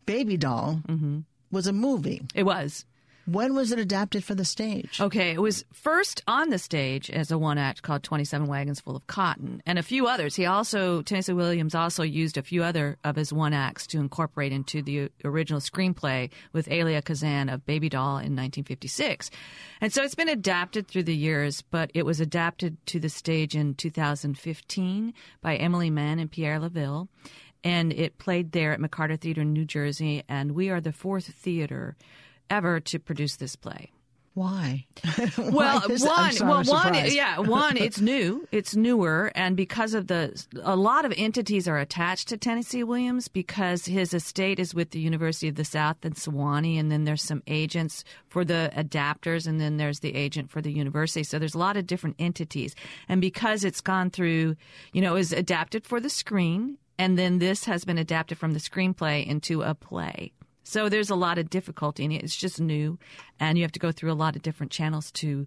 Baby 0.05 0.35
Doll 0.35 0.81
mm-hmm. 0.87 1.19
was 1.51 1.67
a 1.67 1.73
movie. 1.73 2.23
It 2.35 2.43
was 2.43 2.85
when 3.25 3.55
was 3.55 3.71
it 3.71 3.79
adapted 3.79 4.23
for 4.23 4.35
the 4.35 4.45
stage? 4.45 4.99
Okay, 4.99 5.31
it 5.31 5.41
was 5.41 5.63
first 5.71 6.21
on 6.27 6.49
the 6.49 6.59
stage 6.59 7.09
as 7.09 7.31
a 7.31 7.37
one 7.37 7.57
act 7.57 7.81
called 7.81 8.03
27 8.03 8.47
Wagons 8.47 8.79
Full 8.81 8.95
of 8.95 9.07
Cotton 9.07 9.61
and 9.65 9.79
a 9.79 9.83
few 9.83 10.07
others. 10.07 10.35
He 10.35 10.45
also, 10.45 11.01
Tennessee 11.01 11.33
Williams 11.33 11.75
also 11.75 12.03
used 12.03 12.37
a 12.37 12.43
few 12.43 12.63
other 12.63 12.97
of 13.03 13.15
his 13.15 13.31
one 13.31 13.53
acts 13.53 13.87
to 13.87 13.99
incorporate 13.99 14.51
into 14.51 14.81
the 14.81 15.09
original 15.23 15.61
screenplay 15.61 16.29
with 16.51 16.67
Elia 16.69 17.01
Kazan 17.01 17.49
of 17.49 17.65
Baby 17.65 17.89
Doll 17.89 18.17
in 18.17 18.35
1956. 18.35 19.31
And 19.79 19.93
so 19.93 20.03
it's 20.03 20.15
been 20.15 20.29
adapted 20.29 20.87
through 20.87 21.03
the 21.03 21.15
years, 21.15 21.61
but 21.61 21.91
it 21.93 22.05
was 22.05 22.19
adapted 22.19 22.77
to 22.87 22.99
the 22.99 23.09
stage 23.09 23.55
in 23.55 23.75
2015 23.75 25.13
by 25.41 25.55
Emily 25.55 25.89
Mann 25.89 26.19
and 26.19 26.31
Pierre 26.31 26.59
LaVille 26.59 27.07
and 27.63 27.93
it 27.93 28.17
played 28.17 28.51
there 28.51 28.73
at 28.73 28.79
McCarter 28.79 29.17
Theater 29.17 29.41
in 29.41 29.53
New 29.53 29.63
Jersey. 29.63 30.23
And 30.27 30.51
we 30.51 30.69
are 30.69 30.81
the 30.81 30.91
fourth 30.91 31.27
theater 31.27 31.95
ever 32.53 32.79
to 32.79 32.99
produce 32.99 33.37
this 33.37 33.55
play. 33.55 33.91
Why? 34.35 34.87
well, 35.37 35.83
Why 35.87 36.31
one, 36.39 36.47
well, 36.47 36.63
one, 36.63 36.95
yeah, 37.11 37.37
one, 37.37 37.77
it's 37.77 38.01
new, 38.11 38.47
it's 38.51 38.75
newer, 38.75 39.31
and 39.35 39.55
because 39.55 39.93
of 39.93 40.07
the, 40.07 40.43
a 40.63 40.75
lot 40.75 41.05
of 41.05 41.13
entities 41.15 41.67
are 41.67 41.77
attached 41.77 42.29
to 42.29 42.37
Tennessee 42.37 42.83
Williams 42.83 43.27
because 43.27 43.85
his 43.85 44.11
estate 44.11 44.57
is 44.57 44.73
with 44.73 44.89
the 44.89 44.99
University 44.99 45.47
of 45.49 45.55
the 45.55 45.63
South 45.63 46.03
in 46.03 46.13
Sewanee, 46.13 46.79
and 46.79 46.91
then 46.91 47.03
there's 47.03 47.21
some 47.21 47.43
agents 47.45 48.03
for 48.27 48.43
the 48.43 48.71
adapters, 48.75 49.45
and 49.45 49.61
then 49.61 49.77
there's 49.77 49.99
the 49.99 50.15
agent 50.15 50.49
for 50.49 50.61
the 50.61 50.71
university. 50.71 51.23
So 51.23 51.37
there's 51.37 51.55
a 51.55 51.59
lot 51.59 51.77
of 51.77 51.85
different 51.85 52.15
entities, 52.17 52.73
and 53.07 53.21
because 53.21 53.63
it's 53.63 53.81
gone 53.81 54.09
through, 54.09 54.55
you 54.93 55.01
know, 55.01 55.15
is 55.15 55.31
adapted 55.31 55.85
for 55.85 55.99
the 55.99 56.09
screen, 56.09 56.79
and 56.97 57.19
then 57.19 57.37
this 57.37 57.65
has 57.65 57.85
been 57.85 57.99
adapted 57.99 58.39
from 58.39 58.53
the 58.53 58.59
screenplay 58.59 59.23
into 59.27 59.61
a 59.61 59.75
play. 59.75 60.31
So 60.63 60.89
there's 60.89 61.09
a 61.09 61.15
lot 61.15 61.37
of 61.37 61.49
difficulty 61.49 62.03
in 62.05 62.11
it. 62.11 62.23
It's 62.23 62.35
just 62.35 62.59
new, 62.59 62.97
and 63.39 63.57
you 63.57 63.63
have 63.63 63.71
to 63.73 63.79
go 63.79 63.91
through 63.91 64.11
a 64.11 64.15
lot 64.15 64.35
of 64.35 64.41
different 64.41 64.71
channels 64.71 65.11
to 65.13 65.45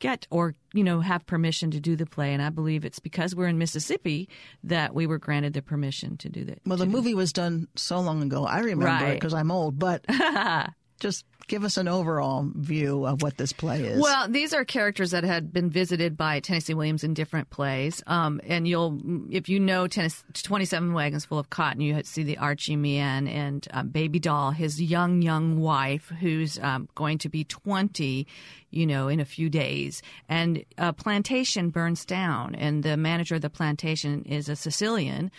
get 0.00 0.26
or 0.30 0.54
you 0.72 0.82
know 0.82 1.00
have 1.00 1.24
permission 1.24 1.70
to 1.70 1.80
do 1.80 1.94
the 1.96 2.04
play. 2.06 2.32
And 2.32 2.42
I 2.42 2.50
believe 2.50 2.84
it's 2.84 2.98
because 2.98 3.34
we're 3.34 3.46
in 3.46 3.58
Mississippi 3.58 4.28
that 4.64 4.94
we 4.94 5.06
were 5.06 5.18
granted 5.18 5.52
the 5.52 5.62
permission 5.62 6.16
to 6.18 6.28
do 6.28 6.44
that. 6.46 6.58
Well, 6.66 6.78
the 6.78 6.86
movie 6.86 7.14
was 7.14 7.32
done 7.32 7.68
so 7.76 8.00
long 8.00 8.22
ago. 8.22 8.44
I 8.44 8.58
remember 8.60 8.86
Right. 8.86 9.10
it 9.12 9.14
because 9.20 9.34
I'm 9.34 9.50
old, 9.52 9.78
but 9.78 10.04
just 11.00 11.24
give 11.46 11.64
us 11.64 11.76
an 11.76 11.88
overall 11.88 12.48
view 12.54 13.06
of 13.06 13.22
what 13.22 13.36
this 13.36 13.52
play 13.52 13.82
is. 13.84 14.00
Well, 14.00 14.28
these 14.28 14.54
are 14.54 14.64
characters 14.64 15.10
that 15.10 15.24
had 15.24 15.52
been 15.52 15.70
visited 15.70 16.16
by 16.16 16.40
Tennessee 16.40 16.74
Williams 16.74 17.04
in 17.04 17.14
different 17.14 17.50
plays. 17.50 18.02
Um, 18.06 18.40
and 18.46 18.66
you'll, 18.66 18.98
if 19.30 19.48
you 19.48 19.60
know 19.60 19.86
Tennessee, 19.86 20.24
27 20.42 20.92
Wagons 20.92 21.24
Full 21.26 21.38
of 21.38 21.50
Cotton, 21.50 21.80
you 21.80 22.02
see 22.04 22.22
the 22.22 22.38
Archie 22.38 22.76
Meighan 22.76 23.28
and 23.28 23.66
um, 23.72 23.88
Baby 23.88 24.18
Doll, 24.18 24.52
his 24.52 24.80
young, 24.80 25.22
young 25.22 25.60
wife, 25.60 26.10
who's 26.20 26.58
um, 26.60 26.88
going 26.94 27.18
to 27.18 27.28
be 27.28 27.44
20, 27.44 28.26
you 28.70 28.86
know, 28.86 29.08
in 29.08 29.20
a 29.20 29.24
few 29.24 29.50
days. 29.50 30.02
And 30.28 30.64
a 30.78 30.92
plantation 30.92 31.70
burns 31.70 32.04
down, 32.04 32.54
and 32.54 32.82
the 32.82 32.96
manager 32.96 33.34
of 33.34 33.42
the 33.42 33.50
plantation 33.50 34.22
is 34.24 34.48
a 34.48 34.56
Sicilian. 34.56 35.30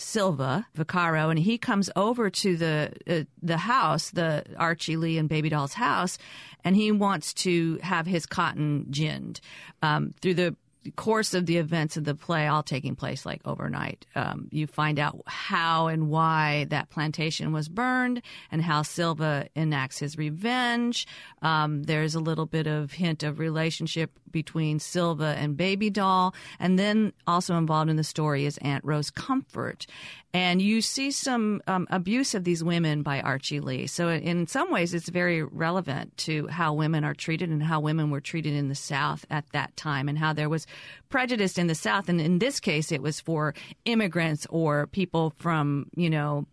Silva 0.00 0.66
Vaccaro, 0.76 1.30
and 1.30 1.38
he 1.38 1.58
comes 1.58 1.90
over 1.96 2.30
to 2.30 2.56
the 2.56 2.92
uh, 3.08 3.24
the 3.42 3.58
house, 3.58 4.10
the 4.10 4.44
Archie 4.56 4.96
Lee 4.96 5.18
and 5.18 5.28
Baby 5.28 5.48
Doll's 5.48 5.74
house, 5.74 6.18
and 6.64 6.76
he 6.76 6.92
wants 6.92 7.34
to 7.34 7.78
have 7.82 8.06
his 8.06 8.24
cotton 8.24 8.86
ginned. 8.90 9.40
Um, 9.82 10.14
through 10.20 10.34
the 10.34 10.56
course 10.90 11.34
of 11.34 11.46
the 11.46 11.58
events 11.58 11.96
of 11.96 12.04
the 12.04 12.14
play, 12.14 12.46
all 12.46 12.62
taking 12.62 12.96
place 12.96 13.24
like 13.24 13.40
overnight, 13.44 14.06
um, 14.14 14.48
you 14.50 14.66
find 14.66 14.98
out 14.98 15.20
how 15.26 15.88
and 15.88 16.08
why 16.08 16.66
that 16.70 16.90
plantation 16.90 17.52
was 17.52 17.68
burned, 17.68 18.22
and 18.50 18.62
how 18.62 18.82
Silva 18.82 19.48
enacts 19.56 19.98
his 19.98 20.18
revenge. 20.18 21.06
Um, 21.42 21.84
there's 21.84 22.14
a 22.14 22.20
little 22.20 22.46
bit 22.46 22.66
of 22.66 22.92
hint 22.92 23.22
of 23.22 23.38
relationship 23.38 24.10
between 24.30 24.78
Silva 24.78 25.34
and 25.38 25.56
Baby 25.56 25.90
Doll. 25.90 26.34
And 26.58 26.78
then 26.78 27.12
also 27.26 27.56
involved 27.56 27.90
in 27.90 27.96
the 27.96 28.04
story 28.04 28.44
is 28.44 28.58
Aunt 28.58 28.84
Rose 28.84 29.10
Comfort. 29.10 29.86
And 30.34 30.60
you 30.60 30.82
see 30.82 31.10
some 31.10 31.62
um, 31.66 31.86
abuse 31.90 32.34
of 32.34 32.44
these 32.44 32.62
women 32.62 33.02
by 33.02 33.22
Archie 33.22 33.60
Lee. 33.60 33.86
So, 33.86 34.10
in 34.10 34.46
some 34.46 34.70
ways, 34.70 34.92
it's 34.92 35.08
very 35.08 35.42
relevant 35.42 36.14
to 36.18 36.46
how 36.48 36.74
women 36.74 37.02
are 37.02 37.14
treated 37.14 37.48
and 37.48 37.62
how 37.62 37.80
women 37.80 38.10
were 38.10 38.20
treated 38.20 38.52
in 38.52 38.68
the 38.68 38.74
South 38.74 39.24
at 39.30 39.50
that 39.52 39.74
time 39.76 40.06
and 40.06 40.18
how 40.18 40.34
there 40.34 40.50
was 40.50 40.66
prejudice 41.08 41.58
in 41.58 41.66
the 41.66 41.74
South. 41.74 42.08
And 42.08 42.20
in 42.20 42.38
this 42.38 42.60
case, 42.60 42.92
it 42.92 43.02
was 43.02 43.20
for 43.20 43.54
immigrants 43.84 44.46
or 44.50 44.86
people 44.88 45.32
from, 45.38 45.86
you 45.94 46.10
know, 46.10 46.46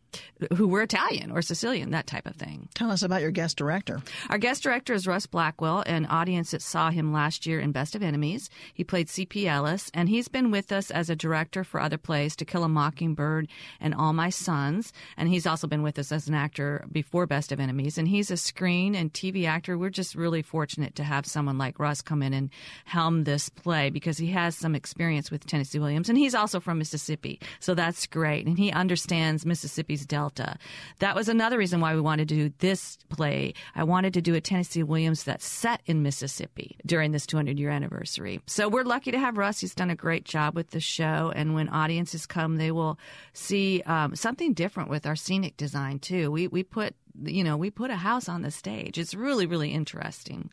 who 0.56 0.68
were 0.68 0.82
Italian 0.82 1.32
or 1.32 1.42
Sicilian, 1.42 1.92
that 1.92 2.08
type 2.08 2.26
of 2.26 2.36
thing. 2.36 2.70
Tell 2.74 2.92
us 2.92 3.04
about 3.04 3.22
your 3.22 3.32
guest 3.32 3.58
director. 3.58 4.02
Our 4.30 4.38
guest 4.38 4.64
director 4.64 4.94
is 4.94 5.08
Russ 5.08 5.26
Blackwell, 5.26 5.84
an 5.86 6.06
audience 6.06 6.52
that 6.52 6.62
saw 6.62 6.90
him 6.90 7.14
last 7.14 7.46
year 7.46 7.60
in 7.60 7.72
Best 7.72 7.96
of 7.96 8.04
Enemies. 8.04 8.50
He 8.74 8.84
played 8.84 9.10
C.P. 9.10 9.48
Ellis, 9.48 9.90
and 9.94 10.10
he's 10.10 10.28
been 10.28 10.52
with 10.52 10.72
us 10.72 10.92
as 10.92 11.10
a 11.10 11.16
director 11.16 11.64
for 11.64 11.80
other 11.80 11.98
plays, 11.98 12.36
To 12.38 12.46
Kill 12.46 12.64
a 12.64 12.70
Mockingbird 12.70 13.48
and 13.80 13.94
All 13.94 14.14
My 14.14 14.30
Sons. 14.30 14.94
And 15.18 15.30
he's 15.30 15.48
also 15.48 15.68
been 15.68 15.84
with 15.84 16.00
us 16.00 16.12
as 16.12 16.28
an 16.28 16.34
actor 16.34 16.86
before 16.92 17.26
Best 17.26 17.52
of 17.52 17.60
Enemies. 17.60 17.98
And 17.98 18.08
he's 18.08 18.32
a 18.32 18.38
screen 18.38 18.96
and 18.96 19.14
TV 19.14 19.48
actor. 19.48 19.78
We're 19.78 19.90
just 19.90 20.16
really 20.16 20.42
fortunate 20.42 20.96
to 20.96 21.04
have 21.04 21.26
someone 21.26 21.58
like 21.58 21.80
Russ 21.80 22.02
come 22.02 22.22
in 22.22 22.34
and 22.34 22.50
helm 22.86 23.24
this 23.24 23.50
play 23.50 23.90
because 23.90 24.18
he 24.18 24.28
has 24.28 24.56
some 24.56 24.76
experience 24.76 25.32
with 25.32 25.46
Tennessee 25.46 25.80
Williams. 25.80 26.10
And 26.10 26.18
he's 26.18 26.36
also 26.36 26.60
from 26.60 26.78
Mississippi. 26.78 27.40
So 27.60 27.74
that's 27.74 28.08
great. 28.08 28.46
And 28.46 28.58
he 28.58 28.72
understands 28.72 29.46
Mississippi's 29.46 30.05
Delta. 30.06 30.58
That 31.00 31.16
was 31.16 31.30
another 31.30 31.58
reason 31.58 31.82
why 31.82 31.96
we 31.96 32.02
wanted 32.02 32.30
to 32.30 32.36
do 32.36 32.54
this 32.60 32.98
play. 33.10 33.54
I 33.76 33.84
wanted 33.84 34.14
to 34.16 34.22
do 34.22 34.36
a 34.36 34.42
Tennessee 34.42 34.84
Williams 34.84 35.24
that's 35.24 35.46
set 35.46 35.82
in 35.86 36.04
Mississippi 36.04 36.78
during 36.86 37.12
this 37.12 37.26
200 37.26 37.60
year 37.60 37.70
anniversary. 37.70 38.42
So 38.48 38.70
we're 38.70 38.84
lucky 38.84 39.12
to 39.12 39.20
have 39.20 39.38
Russ. 39.38 39.60
He's 39.60 39.76
done 39.76 39.90
a 39.90 39.96
great 39.96 40.26
job 40.26 40.56
with 40.56 40.72
the 40.72 40.80
show. 40.80 41.32
And 41.36 41.56
when 41.56 41.70
audiences 41.70 42.26
come, 42.26 42.58
they 42.58 42.72
will 42.72 43.00
see 43.34 43.82
um, 43.86 44.16
something 44.16 44.54
different 44.54 44.90
with 44.90 45.06
our 45.06 45.16
scenic 45.16 45.58
design 45.58 46.00
too. 46.00 46.32
We 46.32 46.48
we 46.48 46.64
put 46.64 46.96
you 47.24 47.44
know 47.44 47.58
we 47.58 47.72
put 47.72 47.92
a 47.92 47.96
house 47.96 48.30
on 48.30 48.42
the 48.42 48.52
stage. 48.52 48.98
It's 48.98 49.14
really 49.14 49.46
really 49.46 49.72
interesting. 49.72 50.50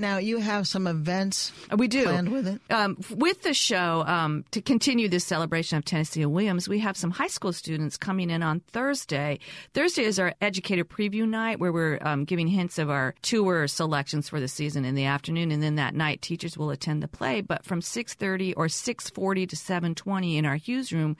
Now 0.00 0.16
you 0.16 0.38
have 0.38 0.66
some 0.66 0.86
events 0.86 1.52
we 1.76 1.86
do 1.86 2.04
planned 2.04 2.32
with 2.32 2.48
it. 2.48 2.60
Um, 2.70 2.96
with 3.10 3.42
the 3.42 3.52
show 3.52 4.02
um, 4.06 4.44
to 4.50 4.62
continue 4.62 5.08
this 5.08 5.24
celebration 5.24 5.76
of 5.76 5.84
Tennessee 5.84 6.24
Williams. 6.24 6.68
We 6.68 6.78
have 6.78 6.96
some 6.96 7.10
high 7.10 7.26
school 7.26 7.52
students 7.52 7.98
coming 7.98 8.30
in 8.30 8.42
on 8.42 8.60
Thursday. 8.60 9.38
Thursday 9.74 10.04
is 10.04 10.18
our 10.18 10.34
educator 10.40 10.84
preview 10.84 11.28
night 11.28 11.60
where 11.60 11.72
we're 11.72 11.98
um, 12.00 12.24
giving 12.24 12.48
hints 12.48 12.78
of 12.78 12.88
our 12.88 13.14
tour 13.20 13.68
selections 13.68 14.28
for 14.28 14.40
the 14.40 14.48
season 14.48 14.86
in 14.86 14.94
the 14.94 15.04
afternoon, 15.04 15.52
and 15.52 15.62
then 15.62 15.74
that 15.76 15.94
night 15.94 16.22
teachers 16.22 16.56
will 16.56 16.70
attend 16.70 17.02
the 17.02 17.08
play. 17.08 17.42
But 17.42 17.64
from 17.64 17.82
six 17.82 18.14
thirty 18.14 18.54
or 18.54 18.68
six 18.68 19.10
forty 19.10 19.46
to 19.46 19.56
seven 19.56 19.94
twenty 19.94 20.38
in 20.38 20.46
our 20.46 20.56
Hughes 20.56 20.92
room 20.92 21.16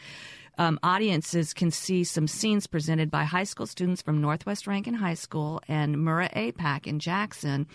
um, 0.59 0.79
audiences 0.83 1.55
can 1.55 1.71
see 1.71 2.05
some 2.05 2.27
scenes 2.27 2.67
presented 2.67 3.11
by 3.11 3.25
high 3.25 3.45
school 3.45 3.67
students 3.67 4.03
from 4.03 4.21
Northwest 4.21 4.67
Rankin 4.67 4.95
High 4.95 5.15
School 5.15 5.63
and 5.69 5.97
Murrah 5.97 6.33
APAC 6.35 6.87
in 6.87 6.99
Jackson. 6.99 7.67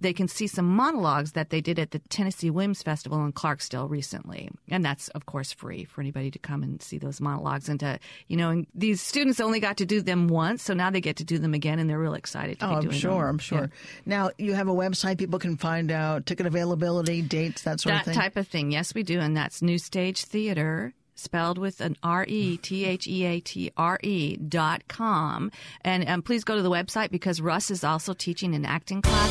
They 0.00 0.12
can 0.12 0.28
see 0.28 0.46
some 0.46 0.66
monologues 0.66 1.32
that 1.32 1.50
they 1.50 1.60
did 1.60 1.78
at 1.78 1.90
the 1.90 1.98
Tennessee 1.98 2.50
Williams 2.50 2.82
Festival 2.82 3.24
in 3.24 3.32
Clarksdale 3.32 3.88
recently. 3.88 4.50
And 4.68 4.84
that's, 4.84 5.08
of 5.08 5.26
course, 5.26 5.52
free 5.52 5.84
for 5.84 6.00
anybody 6.00 6.30
to 6.30 6.38
come 6.38 6.62
and 6.62 6.80
see 6.82 6.98
those 6.98 7.20
monologues. 7.20 7.68
And 7.68 7.78
to, 7.80 7.98
you 8.28 8.36
know, 8.36 8.50
and 8.50 8.66
these 8.74 9.00
students 9.00 9.40
only 9.40 9.60
got 9.60 9.76
to 9.78 9.86
do 9.86 10.00
them 10.00 10.28
once, 10.28 10.62
so 10.62 10.74
now 10.74 10.90
they 10.90 11.00
get 11.00 11.16
to 11.16 11.24
do 11.24 11.38
them 11.38 11.54
again, 11.54 11.78
and 11.78 11.88
they're 11.88 11.98
real 11.98 12.14
excited 12.14 12.58
to 12.60 12.66
Oh, 12.66 12.74
I'm 12.76 12.90
sure. 12.90 13.20
them. 13.26 13.28
I'm 13.28 13.38
sure. 13.38 13.60
Yeah. 13.60 13.66
Now 14.06 14.30
you 14.38 14.54
have 14.54 14.68
a 14.68 14.74
website 14.74 15.18
people 15.18 15.38
can 15.38 15.56
find 15.56 15.90
out 15.90 16.26
ticket 16.26 16.46
availability, 16.46 17.22
dates, 17.22 17.62
that 17.62 17.80
sort 17.80 17.92
that 17.94 18.00
of 18.00 18.04
thing. 18.06 18.14
That 18.14 18.20
type 18.20 18.36
of 18.36 18.48
thing. 18.48 18.72
Yes, 18.72 18.94
we 18.94 19.02
do, 19.02 19.20
and 19.20 19.36
that's 19.36 19.60
New 19.62 19.78
Stage 19.78 20.24
Theater. 20.24 20.94
Spelled 21.16 21.58
with 21.58 21.82
an 21.82 21.96
R 22.02 22.24
E 22.26 22.56
T 22.56 22.86
H 22.86 23.06
E 23.06 23.26
A 23.26 23.40
T 23.40 23.70
R 23.76 23.98
E 24.02 24.38
dot 24.38 24.88
com. 24.88 25.52
And 25.82 26.08
um, 26.08 26.22
please 26.22 26.44
go 26.44 26.56
to 26.56 26.62
the 26.62 26.70
website 26.70 27.10
because 27.10 27.42
Russ 27.42 27.70
is 27.70 27.84
also 27.84 28.14
teaching 28.14 28.54
an 28.54 28.64
acting 28.64 29.02
class, 29.02 29.28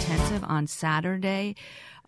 intensive 0.00 0.44
on 0.44 0.66
Saturday. 0.66 1.54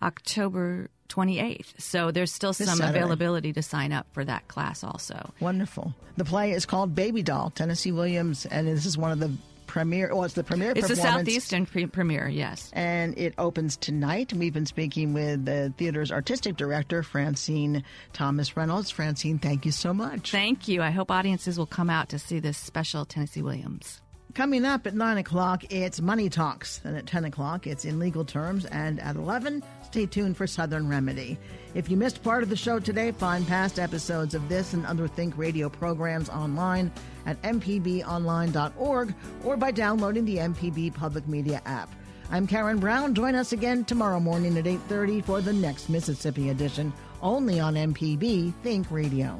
October 0.02 0.88
28th. 1.09 1.81
So 1.81 2.11
there's 2.11 2.33
still 2.33 2.52
This 2.52 2.66
some 2.68 2.78
Saturday. 2.78 2.98
availability 2.98 3.52
to 3.52 3.62
sign 3.62 3.92
up 3.92 4.07
for 4.12 4.24
that 4.24 4.48
class 4.48 4.83
also. 4.83 5.33
Wonderful. 5.40 5.94
The 6.16 6.24
play 6.24 6.52
is 6.52 6.66
called 6.66 6.94
Baby 6.94 7.22
Doll, 7.22 7.50
Tennessee 7.50 7.92
Williams, 7.92 8.44
and 8.46 8.66
this 8.66 8.85
is 8.87 8.98
one 8.98 9.12
of 9.12 9.20
the 9.20 9.31
premiere. 9.68 10.12
Well, 10.12 10.24
it's 10.24 10.35
the 10.35 10.42
premiere 10.42 10.72
It's 10.74 10.88
the. 10.88 10.96
Southeastern 10.96 11.66
pre- 11.66 11.87
premiere, 11.87 12.28
yes. 12.28 12.70
and 12.74 13.16
it 13.16 13.33
opens 13.38 13.76
tonight. 13.76 14.33
We've 14.33 14.52
been 14.52 14.66
speaking 14.66 15.14
with 15.14 15.44
the 15.44 15.72
theater's 15.78 16.11
artistic 16.11 16.57
director, 16.57 17.02
Francine 17.05 17.85
Thomas 18.12 18.57
Reynolds. 18.57 18.90
Francine, 18.90 19.38
thank 19.38 19.64
you 19.64 19.72
so 19.72 19.94
much. 19.94 20.31
Thank 20.33 20.66
you. 20.66 20.83
I 20.83 20.90
hope 20.90 21.11
audiences 21.12 21.59
will 21.59 21.66
come 21.66 21.88
out 21.88 22.09
to 22.11 22.18
see 22.18 22.40
this 22.40 22.59
special 22.59 23.05
Tennessee 23.05 23.40
Williams. 23.42 24.00
Coming 24.35 24.64
up 24.64 24.87
at 24.87 24.95
9 24.95 25.18
o'clock, 25.18 25.71
it's 25.71 26.01
Money 26.01 26.31
Talks. 26.31 26.79
Then 26.79 26.95
at 26.95 27.07
10 27.07 27.27
o'clock, 27.27 27.66
it's 27.66 27.85
In 27.85 27.99
Legal 27.99 28.25
Terms. 28.25 28.64
And 28.64 28.99
at 29.01 29.16
11, 29.16 29.62
stay 29.83 30.07
tuned 30.07 30.38
for 30.38 30.47
Southern 30.47 30.88
Remedy. 30.88 31.38
If 31.75 31.90
you 31.90 31.99
missed 31.99 32.23
part 32.23 32.42
of 32.42 32.49
the 32.49 32.57
show 32.57 32.79
today, 32.79 33.12
find 33.12 33.47
past 33.47 33.79
episodes 33.79 34.35
of 34.35 34.49
this 34.49 34.73
and 34.73 34.87
other 34.87 35.07
Think 35.07 35.37
Radio 35.37 35.68
programs 35.68 36.31
online 36.31 36.90
at 37.27 37.40
mpbonline.org 37.42 39.14
or 39.45 39.57
by 39.59 39.71
downloading 39.71 40.25
the 40.25 40.38
MPB 40.38 40.95
Public 40.95 41.29
Media 41.29 41.61
app. 41.66 41.90
I'm 42.31 42.47
Karen 42.47 42.79
Brown. 42.79 43.14
Join 43.14 43.35
us 43.35 43.53
again 43.53 43.85
tomorrow 43.85 44.18
morning 44.18 44.57
at 44.57 44.64
8.30 44.64 45.27
for 45.27 45.42
the 45.42 45.53
next 45.53 45.90
Mississippi 45.90 46.49
edition, 46.49 46.90
only 47.21 47.61
on 47.61 47.75
MPB 47.75 48.55
Think 48.62 48.90
Radio. 48.90 49.38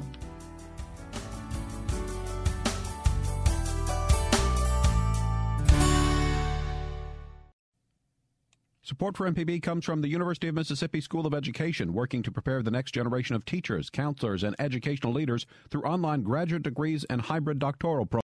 Support 8.93 9.17
for 9.17 9.31
MPB 9.31 9.63
comes 9.63 9.85
from 9.85 10.01
the 10.01 10.07
University 10.07 10.47
of 10.47 10.53
Mississippi 10.53 11.01
School 11.01 11.25
of 11.25 11.33
Education, 11.33 11.93
working 11.93 12.21
to 12.21 12.31
prepare 12.31 12.61
the 12.61 12.69
next 12.69 12.91
generation 12.91 13.35
of 13.35 13.43
teachers, 13.43 13.89
counselors, 13.89 14.43
and 14.43 14.55
educational 14.59 15.11
leaders 15.11 15.47
through 15.71 15.81
online 15.81 16.21
graduate 16.21 16.61
degrees 16.61 17.03
and 17.05 17.19
hybrid 17.19 17.57
doctoral 17.57 18.05
programs. 18.05 18.22